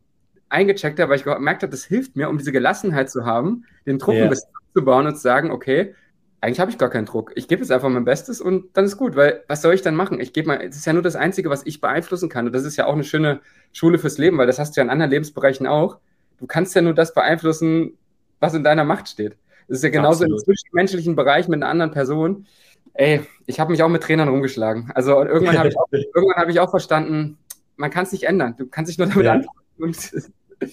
eingecheckt 0.48 1.00
habe, 1.00 1.10
weil 1.10 1.16
ich 1.16 1.24
gemerkt 1.24 1.62
habe, 1.62 1.70
das 1.70 1.84
hilft 1.84 2.14
mir, 2.14 2.28
um 2.28 2.38
diese 2.38 2.52
Gelassenheit 2.52 3.10
zu 3.10 3.24
haben, 3.24 3.64
den 3.86 3.98
Druck 3.98 4.14
yeah. 4.14 4.24
ein 4.24 4.30
bisschen 4.30 4.50
abzubauen 4.54 5.06
und 5.06 5.14
zu 5.16 5.22
sagen, 5.22 5.50
okay, 5.50 5.94
eigentlich 6.42 6.58
habe 6.58 6.72
ich 6.72 6.78
gar 6.78 6.90
keinen 6.90 7.06
Druck. 7.06 7.32
Ich 7.36 7.46
gebe 7.46 7.62
jetzt 7.62 7.70
einfach 7.70 7.88
mein 7.88 8.04
Bestes 8.04 8.40
und 8.40 8.76
dann 8.76 8.84
ist 8.84 8.96
gut, 8.96 9.14
weil 9.14 9.44
was 9.46 9.62
soll 9.62 9.74
ich 9.74 9.82
dann 9.82 9.94
machen? 9.94 10.20
Ich 10.20 10.32
gebe 10.32 10.48
mal, 10.48 10.60
es 10.60 10.76
ist 10.76 10.84
ja 10.84 10.92
nur 10.92 11.02
das 11.02 11.14
Einzige, 11.14 11.50
was 11.50 11.64
ich 11.64 11.80
beeinflussen 11.80 12.28
kann. 12.28 12.46
Und 12.46 12.52
das 12.52 12.64
ist 12.64 12.76
ja 12.76 12.86
auch 12.86 12.94
eine 12.94 13.04
schöne 13.04 13.40
Schule 13.72 13.96
fürs 13.96 14.18
Leben, 14.18 14.38
weil 14.38 14.48
das 14.48 14.58
hast 14.58 14.76
du 14.76 14.80
ja 14.80 14.84
in 14.84 14.90
anderen 14.90 15.12
Lebensbereichen 15.12 15.68
auch. 15.68 15.98
Du 16.40 16.48
kannst 16.48 16.74
ja 16.74 16.82
nur 16.82 16.94
das 16.94 17.14
beeinflussen, 17.14 17.96
was 18.40 18.54
in 18.54 18.64
deiner 18.64 18.82
Macht 18.82 19.08
steht. 19.08 19.36
Das 19.68 19.78
ist 19.78 19.84
ja 19.84 19.90
genauso 19.90 20.24
Absolut. 20.24 20.40
im 20.40 20.44
zwischenmenschlichen 20.44 21.14
Bereich 21.14 21.46
mit 21.46 21.62
einer 21.62 21.70
anderen 21.70 21.92
Person. 21.92 22.46
Ey, 22.94 23.20
ich 23.46 23.60
habe 23.60 23.70
mich 23.70 23.84
auch 23.84 23.88
mit 23.88 24.02
Trainern 24.02 24.28
rumgeschlagen. 24.28 24.90
Also 24.96 25.22
irgendwann 25.22 25.58
habe 25.58 25.68
ich, 25.68 25.78
auch, 25.78 25.88
hab 26.36 26.48
ich 26.48 26.58
auch 26.58 26.70
verstanden, 26.70 27.38
man 27.76 27.90
kann 27.92 28.04
es 28.04 28.10
nicht 28.10 28.24
ändern. 28.24 28.56
Du 28.58 28.66
kannst 28.66 28.90
dich 28.90 28.98
nur 28.98 29.06
damit 29.06 29.26
ja. 29.26 29.32
anfangen. 29.34 29.94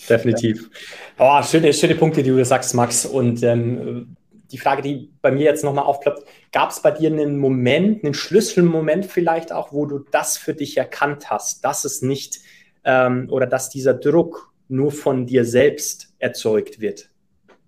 Definitiv. 0.09 0.69
Oh, 1.21 1.43
schöne, 1.43 1.73
schöne 1.73 1.95
Punkte, 1.95 2.23
die 2.23 2.29
du 2.29 2.43
sagst, 2.45 2.73
Max. 2.73 3.05
Und 3.05 3.43
ähm, 3.43 4.15
die 4.51 4.58
Frage, 4.58 4.82
die 4.82 5.12
bei 5.22 5.32
mir 5.32 5.44
jetzt 5.44 5.63
nochmal 5.63 5.86
aufploppt, 5.86 6.24
gab 6.51 6.72
es 6.72 6.82
bei 6.82 6.91
dir 6.91 7.12
einen 7.12 7.38
Moment, 7.38 8.03
einen 8.03 8.13
Schlüsselmoment 8.13 9.06
vielleicht 9.06 9.51
auch, 9.51 9.72
wo 9.72 9.86
du 9.86 10.00
das 10.00 10.38
für 10.38 10.53
dich 10.53 10.77
erkannt 10.77 11.29
hast, 11.29 11.63
dass 11.63 11.86
es 11.86 12.01
nicht 12.01 12.39
ähm, 12.84 13.27
oder 13.29 13.46
dass 13.46 13.70
dieser 13.70 13.94
Druck 13.94 14.53
nur 14.68 14.91
von 14.91 15.25
dir 15.25 15.46
selbst 15.46 16.13
erzeugt 16.20 16.79
wird? 16.79 17.10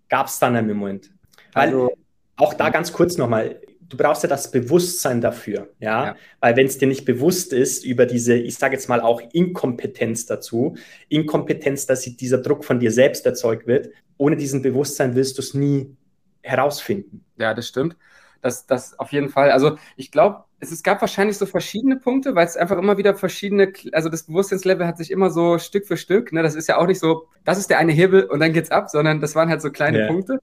Gab 0.09 0.27
es 0.27 0.39
dann 0.39 0.55
einen 0.55 0.75
Moment? 0.75 1.11
Weil, 1.53 1.69
also, 1.69 1.93
auch 2.35 2.53
da 2.53 2.69
ganz 2.69 2.91
kurz 2.91 3.17
nochmal, 3.17 3.61
du 3.87 3.97
brauchst 3.97 4.23
ja 4.23 4.29
das 4.29 4.49
Bewusstsein 4.51 5.21
dafür, 5.21 5.69
ja, 5.79 6.05
ja. 6.05 6.15
weil 6.39 6.55
wenn 6.55 6.65
es 6.65 6.77
dir 6.77 6.87
nicht 6.87 7.05
bewusst 7.05 7.53
ist 7.53 7.85
über 7.85 8.05
diese, 8.05 8.35
ich 8.35 8.55
sage 8.55 8.75
jetzt 8.75 8.89
mal 8.89 9.01
auch 9.01 9.21
Inkompetenz 9.33 10.25
dazu, 10.25 10.75
Inkompetenz, 11.09 11.85
dass 11.85 12.01
dieser 12.01 12.39
Druck 12.39 12.65
von 12.65 12.79
dir 12.79 12.91
selbst 12.91 13.25
erzeugt 13.25 13.67
wird, 13.67 13.89
ohne 14.17 14.37
diesen 14.37 14.61
Bewusstsein 14.61 15.15
wirst 15.15 15.37
du 15.37 15.41
es 15.41 15.53
nie 15.53 15.95
herausfinden. 16.41 17.25
Ja, 17.37 17.53
das 17.53 17.67
stimmt. 17.67 17.95
Das, 18.41 18.65
das 18.65 18.97
auf 18.97 19.11
jeden 19.11 19.29
Fall. 19.29 19.51
Also 19.51 19.77
ich 19.95 20.11
glaube, 20.11 20.45
es, 20.59 20.71
es, 20.71 20.81
gab 20.81 21.01
wahrscheinlich 21.01 21.37
so 21.37 21.45
verschiedene 21.45 21.97
Punkte, 21.97 22.33
weil 22.33 22.45
es 22.45 22.57
einfach 22.57 22.77
immer 22.77 22.97
wieder 22.97 23.15
verschiedene, 23.15 23.71
also 23.91 24.09
das 24.09 24.23
Bewusstseinslevel 24.23 24.87
hat 24.87 24.97
sich 24.97 25.11
immer 25.11 25.29
so 25.29 25.59
Stück 25.59 25.85
für 25.85 25.97
Stück, 25.97 26.31
ne, 26.33 26.41
das 26.41 26.55
ist 26.55 26.67
ja 26.67 26.77
auch 26.77 26.87
nicht 26.87 26.99
so, 26.99 27.27
das 27.43 27.59
ist 27.59 27.69
der 27.69 27.77
eine 27.77 27.91
Hebel 27.91 28.23
und 28.23 28.39
dann 28.39 28.53
geht's 28.53 28.71
ab, 28.71 28.89
sondern 28.89 29.21
das 29.21 29.35
waren 29.35 29.49
halt 29.49 29.61
so 29.61 29.69
kleine 29.69 29.99
yeah. 29.99 30.07
Punkte. 30.07 30.39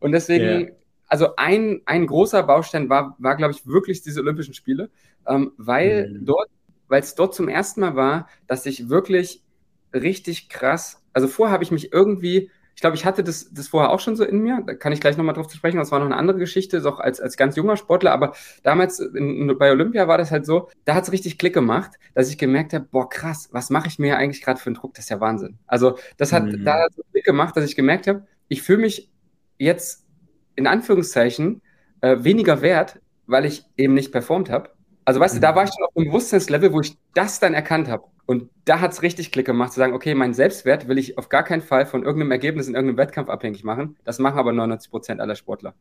Und 0.00 0.12
deswegen, 0.12 0.44
yeah. 0.44 0.70
also 1.06 1.36
ein, 1.36 1.82
ein 1.86 2.06
großer 2.06 2.42
Baustein 2.42 2.88
war, 2.88 3.14
war 3.18 3.36
glaube 3.36 3.52
ich, 3.52 3.66
wirklich 3.66 4.02
diese 4.02 4.20
Olympischen 4.20 4.54
Spiele, 4.54 4.90
ähm, 5.26 5.52
weil 5.56 6.10
mhm. 6.10 6.24
dort, 6.24 6.48
weil 6.88 7.00
es 7.00 7.14
dort 7.14 7.34
zum 7.34 7.48
ersten 7.48 7.80
Mal 7.80 7.94
war, 7.94 8.28
dass 8.48 8.66
ich 8.66 8.88
wirklich 8.88 9.42
richtig 9.92 10.48
krass, 10.48 11.02
also 11.12 11.28
vorher 11.28 11.52
habe 11.52 11.64
ich 11.64 11.70
mich 11.70 11.92
irgendwie 11.92 12.50
ich 12.76 12.82
glaube, 12.82 12.94
ich 12.94 13.06
hatte 13.06 13.24
das, 13.24 13.48
das 13.54 13.68
vorher 13.68 13.90
auch 13.90 14.00
schon 14.00 14.16
so 14.16 14.24
in 14.24 14.40
mir. 14.40 14.62
Da 14.66 14.74
kann 14.74 14.92
ich 14.92 15.00
gleich 15.00 15.16
nochmal 15.16 15.34
drauf 15.34 15.48
zu 15.48 15.56
sprechen. 15.56 15.78
Das 15.78 15.92
war 15.92 15.98
noch 15.98 16.04
eine 16.04 16.16
andere 16.16 16.36
Geschichte, 16.36 16.82
so 16.82 16.90
als, 16.96 17.22
als 17.22 17.38
ganz 17.38 17.56
junger 17.56 17.78
Sportler. 17.78 18.12
Aber 18.12 18.34
damals 18.62 19.00
in, 19.00 19.56
bei 19.58 19.70
Olympia 19.70 20.08
war 20.08 20.18
das 20.18 20.30
halt 20.30 20.44
so, 20.44 20.68
da 20.84 20.94
hat 20.94 21.04
es 21.04 21.12
richtig 21.12 21.38
Klick 21.38 21.54
gemacht, 21.54 21.92
dass 22.12 22.28
ich 22.28 22.36
gemerkt 22.36 22.74
habe, 22.74 22.84
boah, 22.84 23.08
krass, 23.08 23.48
was 23.50 23.70
mache 23.70 23.88
ich 23.88 23.98
mir 23.98 24.18
eigentlich 24.18 24.42
gerade 24.42 24.60
für 24.60 24.66
einen 24.66 24.74
Druck? 24.74 24.92
Das 24.92 25.06
ist 25.06 25.08
ja 25.08 25.20
Wahnsinn. 25.20 25.58
Also 25.66 25.96
das 26.18 26.34
hat 26.34 26.44
mhm. 26.44 26.66
da 26.66 26.84
so 26.94 27.02
Klick 27.12 27.24
gemacht, 27.24 27.56
dass 27.56 27.64
ich 27.64 27.76
gemerkt 27.76 28.08
habe, 28.08 28.26
ich 28.48 28.60
fühle 28.60 28.80
mich 28.80 29.10
jetzt 29.56 30.04
in 30.54 30.66
Anführungszeichen 30.66 31.62
äh, 32.02 32.16
weniger 32.18 32.60
wert, 32.60 33.00
weil 33.26 33.46
ich 33.46 33.64
eben 33.78 33.94
nicht 33.94 34.12
performt 34.12 34.50
habe. 34.50 34.68
Also 35.06 35.18
weißt 35.18 35.36
mhm. 35.36 35.40
du, 35.40 35.46
da 35.46 35.56
war 35.56 35.64
ich 35.64 35.70
schon 35.70 35.86
auf 35.86 35.96
einem 35.96 36.08
Bewusstseinslevel, 36.08 36.74
wo 36.74 36.82
ich 36.82 36.94
das 37.14 37.40
dann 37.40 37.54
erkannt 37.54 37.88
habe. 37.88 38.04
Und 38.26 38.50
da 38.64 38.80
hat 38.80 38.92
es 38.92 39.02
richtig 39.02 39.30
Klick 39.30 39.46
gemacht, 39.46 39.72
zu 39.72 39.78
sagen, 39.78 39.94
okay, 39.94 40.14
mein 40.14 40.34
Selbstwert 40.34 40.88
will 40.88 40.98
ich 40.98 41.16
auf 41.16 41.28
gar 41.28 41.44
keinen 41.44 41.62
Fall 41.62 41.86
von 41.86 42.02
irgendeinem 42.02 42.32
Ergebnis 42.32 42.66
in 42.66 42.74
irgendeinem 42.74 42.98
Wettkampf 42.98 43.28
abhängig 43.28 43.62
machen. 43.62 43.96
Das 44.04 44.18
machen 44.18 44.38
aber 44.38 44.52
99 44.52 44.90
Prozent 44.90 45.20
aller 45.20 45.36
Sportler. 45.36 45.74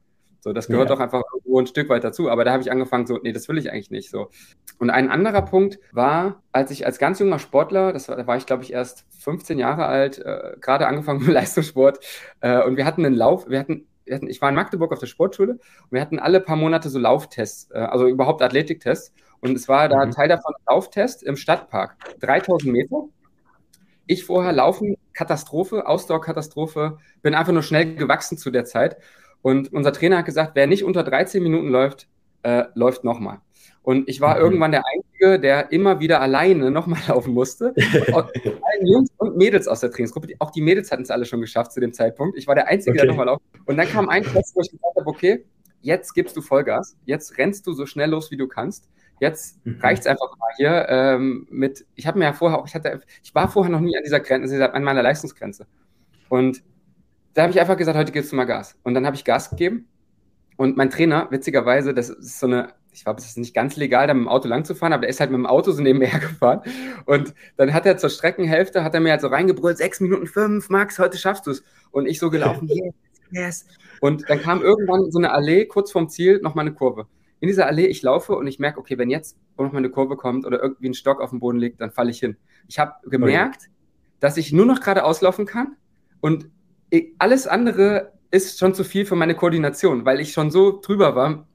So, 0.46 0.54
das 0.54 0.68
gehört 0.68 0.90
ja. 0.90 0.96
doch 0.96 1.02
einfach 1.02 1.24
irgendwo 1.34 1.60
ein 1.60 1.66
Stück 1.66 1.90
weit 1.90 2.04
dazu. 2.04 2.30
Aber 2.30 2.46
da 2.46 2.52
habe 2.52 2.62
ich 2.62 2.72
angefangen, 2.72 3.08
so, 3.08 3.18
nee, 3.18 3.32
das 3.32 3.50
will 3.50 3.58
ich 3.58 3.72
eigentlich 3.72 3.90
nicht. 3.90 4.12
So. 4.12 4.30
Und 4.78 4.92
ein 4.92 5.10
anderer 5.10 5.42
Punkt 5.42 5.80
war, 5.92 6.44
als 6.52 6.70
ich 6.70 6.86
als 6.86 7.00
ganz 7.00 7.18
junger 7.18 7.40
Sportler, 7.40 7.92
das 7.92 8.10
war, 8.10 8.16
da 8.16 8.28
war 8.28 8.38
ich, 8.38 8.46
glaube 8.46 8.62
ich, 8.62 8.72
erst 8.72 9.06
15 9.22 9.58
Jahre 9.58 9.88
alt, 9.88 10.20
äh, 10.20 10.56
gerade 10.62 10.86
angefangen 10.86 11.22
mit 11.22 11.30
Leistungssport, 11.34 12.00
äh, 12.42 12.62
und 12.62 12.78
wir 12.78 12.86
hatten 12.86 13.04
einen 13.04 13.16
Lauf, 13.16 13.50
wir 13.50 13.58
hatten 13.58 13.88
wir 14.06 14.16
hatten, 14.16 14.30
ich 14.30 14.40
war 14.40 14.50
in 14.50 14.56
Magdeburg 14.56 14.92
auf 14.94 15.00
der 15.00 15.08
Sportschule 15.08 15.54
und 15.54 15.92
wir 15.92 16.00
hatten 16.00 16.20
alle 16.20 16.40
paar 16.40 16.56
Monate 16.56 16.90
so 16.90 17.00
Lauftests, 17.00 17.72
äh, 17.72 17.80
also 17.80 18.08
überhaupt 18.08 18.44
Athletiktests. 18.44 19.14
Und 19.42 19.56
es 19.56 19.68
war 19.68 19.90
da 19.90 20.06
mhm. 20.06 20.12
Teil 20.12 20.30
davon 20.30 20.54
Lauftest 20.68 21.24
im 21.24 21.36
Stadtpark. 21.36 21.98
3000 22.20 22.72
Meter. 22.72 23.04
Ich 24.08 24.24
vorher 24.24 24.54
laufen, 24.54 24.98
Katastrophe, 25.14 25.88
Ausdauerkatastrophe, 25.88 27.00
bin 27.22 27.34
einfach 27.34 27.54
nur 27.54 27.64
schnell 27.64 27.96
gewachsen 27.96 28.38
zu 28.38 28.52
der 28.52 28.66
Zeit. 28.66 28.98
Und 29.42 29.74
unser 29.74 29.94
Trainer 29.94 30.20
hat 30.20 30.26
gesagt, 30.26 30.52
wer 30.56 30.68
nicht 30.68 30.84
unter 30.84 31.04
13 31.04 31.42
Minuten 31.42 31.70
läuft, 31.70 32.08
äh, 32.44 32.66
läuft 32.76 33.04
nochmal. 33.04 33.40
Und 33.86 34.10
ich 34.10 34.20
war 34.20 34.36
mhm. 34.36 34.42
irgendwann 34.42 34.72
der 34.72 34.84
Einzige, 34.94 35.40
der 35.40 35.72
immer 35.72 36.00
wieder 36.00 36.20
alleine 36.20 36.72
nochmal 36.72 37.00
laufen 37.08 37.34
musste. 37.34 37.74
Und 38.14 38.28
Jungs 38.82 39.10
und 39.18 39.38
Mädels 39.38 39.68
aus 39.68 39.80
der 39.80 39.92
Trainingsgruppe, 39.92 40.34
auch 40.40 40.52
die 40.52 40.62
Mädels 40.62 40.92
hatten 40.92 41.04
es 41.04 41.12
alle 41.12 41.26
schon 41.26 41.42
geschafft 41.42 41.72
zu 41.72 41.80
dem 41.80 41.94
Zeitpunkt. 41.94 42.38
Ich 42.38 42.48
war 42.48 42.56
der 42.56 42.68
Einzige, 42.68 42.92
okay. 42.92 43.02
der 43.02 43.08
nochmal 43.08 43.28
laufen. 43.28 43.44
Und 43.66 43.78
dann 43.78 43.88
kam 43.88 44.10
ein 44.10 44.24
Test, 44.24 44.56
wo 44.56 44.62
ich 44.62 44.72
gesagt 44.72 44.96
habe, 44.96 45.08
okay, 45.08 45.46
jetzt 45.82 46.14
gibst 46.14 46.36
du 46.36 46.42
Vollgas, 46.42 46.98
jetzt 47.06 47.38
rennst 47.38 47.68
du 47.68 47.74
so 47.74 47.86
schnell 47.86 48.10
los, 48.10 48.32
wie 48.32 48.38
du 48.38 48.48
kannst. 48.48 48.90
Jetzt 49.20 49.66
mhm. 49.66 49.80
reicht 49.80 50.02
es 50.02 50.08
einfach 50.08 50.38
mal 50.38 50.50
hier 50.58 50.88
ähm, 50.90 51.48
mit, 51.50 51.86
ich 51.96 52.06
habe 52.06 52.20
mir 52.20 52.26
ja 52.26 52.34
vorher 52.34 52.60
auch, 52.60 52.68
ich 52.68 52.76
hatte, 52.76 53.02
ich 53.24 53.34
war 53.34 53.50
vorher 53.50 53.72
noch 53.72 53.80
nie 53.80 53.96
an 53.98 54.04
dieser 54.04 54.20
Grenze, 54.20 54.74
an 54.74 54.84
meiner 54.84 55.04
Leistungsgrenze. 55.04 55.68
Und 56.28 56.64
da 57.34 57.44
habe 57.44 57.52
ich 57.52 57.60
einfach 57.60 57.78
gesagt, 57.78 57.98
heute 57.98 58.12
gibst 58.12 58.32
du 58.32 58.36
mal 58.36 58.46
Gas. 58.46 58.78
Und 58.84 58.94
dann 58.94 59.06
habe 59.06 59.16
ich 59.16 59.24
Gas 59.24 59.50
gegeben. 59.50 59.88
Und 60.58 60.78
mein 60.78 60.90
Trainer, 60.90 61.28
witzigerweise, 61.32 61.94
das 61.94 62.10
ist 62.10 62.40
so 62.40 62.48
eine, 62.48 62.70
ich 62.92 63.04
glaube, 63.04 63.20
es 63.20 63.26
ist 63.26 63.38
nicht 63.38 63.54
ganz 63.54 63.76
legal, 63.76 64.08
da 64.08 64.14
mit 64.14 64.24
dem 64.24 64.30
Auto 64.30 64.48
lang 64.48 64.64
zu 64.64 64.74
fahren, 64.74 64.94
aber 64.94 65.02
der 65.02 65.10
ist 65.10 65.20
halt 65.20 65.32
mit 65.32 65.38
dem 65.38 65.46
Auto 65.46 65.72
so 65.72 65.82
nebenher 65.82 66.20
gefahren. 66.20 66.62
Und 67.06 67.34
dann 67.58 67.74
hat 67.74 67.86
er 67.86 67.98
zur 67.98 68.10
Streckenhälfte, 68.10 68.84
hat 68.84 68.94
er 68.94 69.00
mir 69.00 69.12
halt 69.12 69.22
so 69.22 69.28
reingebrüllt, 69.28 69.78
sechs 69.78 70.00
Minuten 70.00 70.28
fünf, 70.28 70.70
Max, 70.70 71.00
heute 71.00 71.18
schaffst 71.18 71.48
du 71.48 71.52
es. 71.52 71.64
Und 71.92 72.06
ich 72.06 72.20
so 72.20 72.30
gelaufen, 72.30 72.68
yes, 72.70 72.94
yes. 73.32 73.66
Und 74.02 74.30
dann 74.30 74.42
kam 74.42 74.62
irgendwann 74.62 75.10
so 75.12 75.20
eine 75.20 75.32
Allee 75.32 75.66
kurz 75.66 75.92
vorm 75.92 76.10
Ziel, 76.10 76.40
nochmal 76.42 76.66
eine 76.66 76.76
Kurve 76.76 77.08
in 77.46 77.50
dieser 77.50 77.68
Allee, 77.68 77.86
ich 77.86 78.02
laufe 78.02 78.36
und 78.36 78.48
ich 78.48 78.58
merke, 78.58 78.80
okay, 78.80 78.98
wenn 78.98 79.12
jetzt 79.12 79.38
noch 79.56 79.72
mal 79.72 79.78
eine 79.78 79.92
Kurve 79.92 80.18
kommt 80.18 80.48
oder 80.48 80.60
irgendwie 80.60 80.90
ein 80.90 80.96
Stock 80.96 81.22
auf 81.22 81.30
dem 81.30 81.40
Boden 81.40 81.60
liegt, 81.60 81.80
dann 81.80 81.92
falle 81.92 82.10
ich 82.10 82.20
hin. 82.20 82.38
Ich 82.68 82.80
habe 82.80 82.94
gemerkt, 83.08 83.62
okay. 83.62 83.72
dass 84.20 84.38
ich 84.38 84.52
nur 84.52 84.66
noch 84.66 84.80
geradeaus 84.80 85.22
laufen 85.22 85.46
kann 85.46 85.76
und 86.22 86.50
alles 87.20 87.46
andere 87.46 88.14
ist 88.32 88.58
schon 88.58 88.74
zu 88.74 88.84
viel 88.84 89.06
für 89.06 89.16
meine 89.16 89.36
Koordination, 89.36 90.06
weil 90.06 90.20
ich 90.20 90.34
schon 90.34 90.50
so 90.50 90.82
drüber 90.82 91.16
war. 91.16 91.48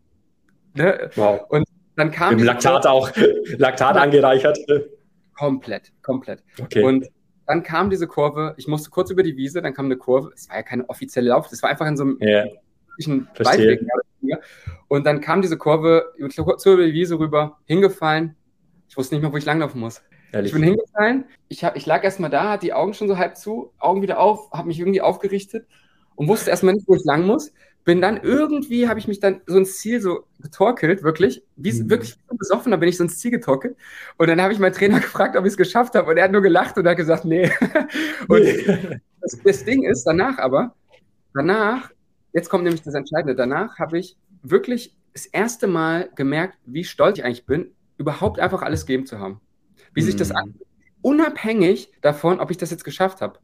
Ne? 0.75 1.11
Wow. 1.17 1.41
Und 1.49 1.67
dann 1.97 2.13
kam. 2.13 2.39
Im 2.39 2.45
Laktat 2.45 2.87
auch, 2.87 3.11
Laktat 3.59 3.97
angereichert. 3.97 4.59
Komplett, 5.35 5.93
komplett. 6.03 6.45
Okay. 6.61 6.85
Und 6.85 7.09
dann 7.47 7.65
kam 7.65 7.91
diese 7.91 8.07
Kurve, 8.07 8.55
ich 8.59 8.69
musste 8.69 8.91
kurz 8.91 9.11
über 9.11 9.25
die 9.25 9.37
Wiese, 9.37 9.61
dann 9.61 9.75
kam 9.75 9.87
eine 9.87 9.97
Kurve, 9.97 10.31
es 10.35 10.49
war 10.49 10.57
ja 10.57 10.63
keine 10.63 10.89
offizielle 10.89 11.31
Lauf, 11.31 11.49
das 11.49 11.63
war 11.65 11.71
einfach 11.71 11.87
in 11.87 11.97
so 11.97 12.05
einem 12.05 12.19
yeah. 12.23 12.47
Waldweg. 13.39 13.81
Und 14.89 15.07
dann 15.07 15.21
kam 15.21 15.43
diese 15.43 15.57
Kurve 15.59 16.13
zur 16.29 16.79
Wiese 16.79 17.19
rüber, 17.19 17.59
hingefallen. 17.67 18.37
Ich 18.89 18.97
wusste 18.97 19.15
nicht 19.15 19.23
mehr, 19.23 19.33
wo 19.33 19.37
ich 19.37 19.45
langlaufen 19.45 19.81
muss. 19.81 20.03
Ehrlich? 20.33 20.51
Ich 20.51 20.55
bin 20.55 20.63
hingefallen, 20.63 21.25
ich, 21.49 21.65
hab, 21.65 21.77
ich 21.77 21.87
lag 21.87 22.05
erstmal 22.05 22.31
da, 22.31 22.51
hatte 22.51 22.67
die 22.67 22.73
Augen 22.73 22.95
schon 22.95 23.09
so 23.09 23.19
halb 23.19 23.37
zu, 23.37 23.73
Augen 23.79 24.03
wieder 24.03 24.21
auf, 24.21 24.51
habe 24.53 24.69
mich 24.69 24.79
irgendwie 24.79 25.01
aufgerichtet 25.01 25.67
und 26.15 26.29
wusste 26.29 26.51
erstmal 26.51 26.75
nicht, 26.75 26.87
wo 26.87 26.95
ich 26.95 27.05
lang 27.05 27.27
muss. 27.27 27.53
Bin 27.85 28.03
dann 28.03 28.19
irgendwie, 28.19 28.89
habe 28.89 28.99
ich 28.99 29.09
mich 29.09 29.21
dann 29.21 29.41
so 29.47 29.57
ins 29.57 29.79
Ziel 29.79 30.01
so 30.01 30.27
getorkelt, 30.39 31.03
wirklich, 31.03 31.43
wie 31.57 31.73
mhm. 31.73 31.91
wirklich 31.91 32.17
besoffen, 32.39 32.71
da 32.71 32.77
bin 32.77 32.89
ich 32.89 32.99
so 32.99 33.05
ins 33.05 33.19
Ziel 33.19 33.31
getorkelt. 33.31 33.77
Und 34.19 34.29
dann 34.29 34.41
habe 34.41 34.53
ich 34.53 34.59
meinen 34.59 34.75
Trainer 34.75 35.01
gefragt, 35.01 35.37
ob 35.37 35.45
ich 35.45 35.53
es 35.53 35.57
geschafft 35.57 35.95
habe. 35.95 36.11
Und 36.11 36.17
er 36.19 36.25
hat 36.25 36.33
nur 36.33 36.43
gelacht 36.43 36.77
und 36.77 36.87
hat 36.87 36.97
gesagt, 36.97 37.25
nee. 37.25 37.51
und 38.29 38.45
das, 39.21 39.39
das 39.43 39.65
Ding 39.65 39.85
ist, 39.85 40.05
danach 40.05 40.39
aber, 40.39 40.75
danach 41.35 41.91
Jetzt 42.33 42.49
kommt 42.49 42.65
nämlich 42.65 42.83
das 42.83 42.95
Entscheidende. 42.95 43.35
Danach 43.35 43.79
habe 43.79 43.99
ich 43.99 44.17
wirklich 44.43 44.95
das 45.13 45.27
erste 45.27 45.67
Mal 45.67 46.11
gemerkt, 46.15 46.59
wie 46.65 46.85
stolz 46.85 47.19
ich 47.19 47.25
eigentlich 47.25 47.47
bin, 47.47 47.73
überhaupt 47.97 48.39
einfach 48.39 48.63
alles 48.63 48.87
geben 48.87 49.07
zu 49.07 49.19
haben. 49.19 49.41
Wie 49.93 50.01
mhm. 50.01 50.07
sich 50.07 50.17
das 50.17 50.31
mhm. 50.31 50.37
anfühlt. 50.37 50.67
Unabhängig 51.03 51.93
davon, 52.03 52.41
ob 52.41 52.51
ich 52.51 52.59
das 52.59 52.71
jetzt 52.71 52.85
geschafft 52.85 53.21
habe. 53.21 53.39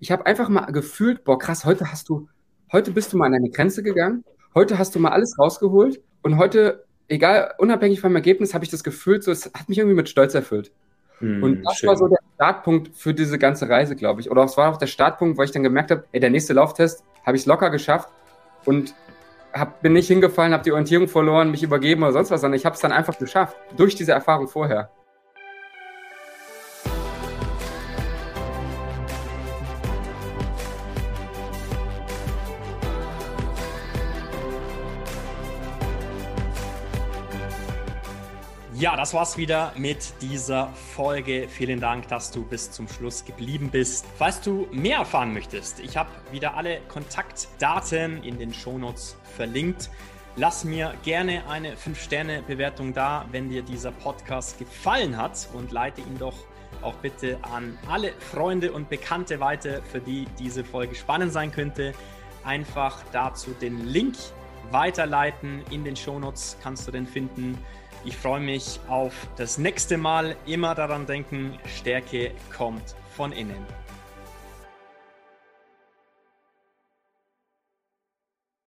Ich 0.00 0.10
habe 0.10 0.26
einfach 0.26 0.48
mal 0.48 0.66
gefühlt, 0.66 1.24
boah, 1.24 1.38
krass, 1.38 1.64
heute 1.64 1.90
hast 1.90 2.08
du, 2.08 2.28
heute 2.72 2.90
bist 2.90 3.12
du 3.12 3.16
mal 3.16 3.26
an 3.26 3.32
deine 3.32 3.50
Grenze 3.50 3.82
gegangen, 3.82 4.24
heute 4.54 4.78
hast 4.78 4.94
du 4.94 4.98
mal 4.98 5.10
alles 5.10 5.38
rausgeholt 5.38 6.02
und 6.22 6.36
heute, 6.36 6.84
egal, 7.08 7.54
unabhängig 7.58 8.00
vom 8.00 8.14
Ergebnis, 8.14 8.52
habe 8.52 8.64
ich 8.64 8.70
das 8.70 8.84
gefühlt, 8.84 9.22
so, 9.22 9.30
es 9.30 9.46
hat 9.54 9.68
mich 9.68 9.78
irgendwie 9.78 9.96
mit 9.96 10.08
Stolz 10.08 10.34
erfüllt. 10.34 10.72
Mhm, 11.20 11.42
und 11.42 11.62
das 11.62 11.78
schön. 11.78 11.88
war 11.88 11.96
so 11.96 12.08
der 12.08 12.18
Startpunkt 12.34 12.94
für 12.94 13.14
diese 13.14 13.38
ganze 13.38 13.68
Reise, 13.70 13.96
glaube 13.96 14.20
ich. 14.20 14.30
Oder 14.30 14.44
es 14.44 14.56
war 14.56 14.70
auch 14.70 14.76
der 14.76 14.86
Startpunkt, 14.86 15.38
wo 15.38 15.42
ich 15.42 15.52
dann 15.52 15.62
gemerkt 15.62 15.90
habe, 15.90 16.04
ey, 16.12 16.20
der 16.20 16.30
nächste 16.30 16.52
Lauftest 16.52 17.04
habe 17.24 17.36
ich 17.36 17.42
es 17.42 17.46
locker 17.46 17.70
geschafft 17.70 18.10
und 18.66 18.94
hab, 19.52 19.80
bin 19.80 19.94
nicht 19.94 20.08
hingefallen, 20.08 20.52
habe 20.52 20.62
die 20.62 20.72
Orientierung 20.72 21.08
verloren, 21.08 21.50
mich 21.50 21.62
übergeben 21.62 22.02
oder 22.02 22.12
sonst 22.12 22.30
was, 22.30 22.40
sondern 22.42 22.58
ich 22.58 22.66
habe 22.66 22.74
es 22.74 22.80
dann 22.80 22.92
einfach 22.92 23.18
geschafft, 23.18 23.56
durch 23.76 23.94
diese 23.94 24.12
Erfahrung 24.12 24.48
vorher. 24.48 24.90
Ja, 38.78 38.94
das 38.94 39.14
war's 39.14 39.38
wieder 39.38 39.72
mit 39.74 40.12
dieser 40.20 40.68
Folge. 40.94 41.48
Vielen 41.48 41.80
Dank, 41.80 42.08
dass 42.08 42.30
du 42.30 42.44
bis 42.44 42.70
zum 42.70 42.88
Schluss 42.88 43.24
geblieben 43.24 43.70
bist. 43.70 44.04
Falls 44.18 44.42
du 44.42 44.68
mehr 44.70 44.98
erfahren 44.98 45.32
möchtest, 45.32 45.80
ich 45.80 45.96
habe 45.96 46.10
wieder 46.30 46.58
alle 46.58 46.80
Kontaktdaten 46.82 48.22
in 48.22 48.38
den 48.38 48.52
Shownotes 48.52 49.16
verlinkt. 49.34 49.88
Lass 50.36 50.64
mir 50.64 50.92
gerne 51.04 51.48
eine 51.48 51.74
5-Sterne-Bewertung 51.74 52.92
da, 52.92 53.24
wenn 53.30 53.48
dir 53.48 53.62
dieser 53.62 53.92
Podcast 53.92 54.58
gefallen 54.58 55.16
hat 55.16 55.48
und 55.54 55.72
leite 55.72 56.02
ihn 56.02 56.18
doch 56.18 56.36
auch 56.82 56.96
bitte 56.96 57.38
an 57.50 57.78
alle 57.88 58.12
Freunde 58.18 58.72
und 58.72 58.90
Bekannte 58.90 59.40
weiter, 59.40 59.80
für 59.90 60.00
die 60.00 60.26
diese 60.38 60.64
Folge 60.64 60.94
spannend 60.94 61.32
sein 61.32 61.50
könnte. 61.50 61.94
Einfach 62.44 63.02
dazu 63.10 63.52
den 63.58 63.86
Link 63.86 64.16
weiterleiten. 64.70 65.62
In 65.70 65.84
den 65.84 65.96
Shownotes 65.96 66.58
kannst 66.62 66.86
du 66.86 66.92
den 66.92 67.06
finden. 67.06 67.56
Ich 68.06 68.16
freue 68.16 68.38
mich 68.38 68.78
auf 68.86 69.12
das 69.36 69.58
nächste 69.58 69.98
Mal. 69.98 70.36
Immer 70.46 70.76
daran 70.76 71.06
denken, 71.06 71.58
Stärke 71.66 72.30
kommt 72.56 72.94
von 73.16 73.32
innen. 73.32 73.66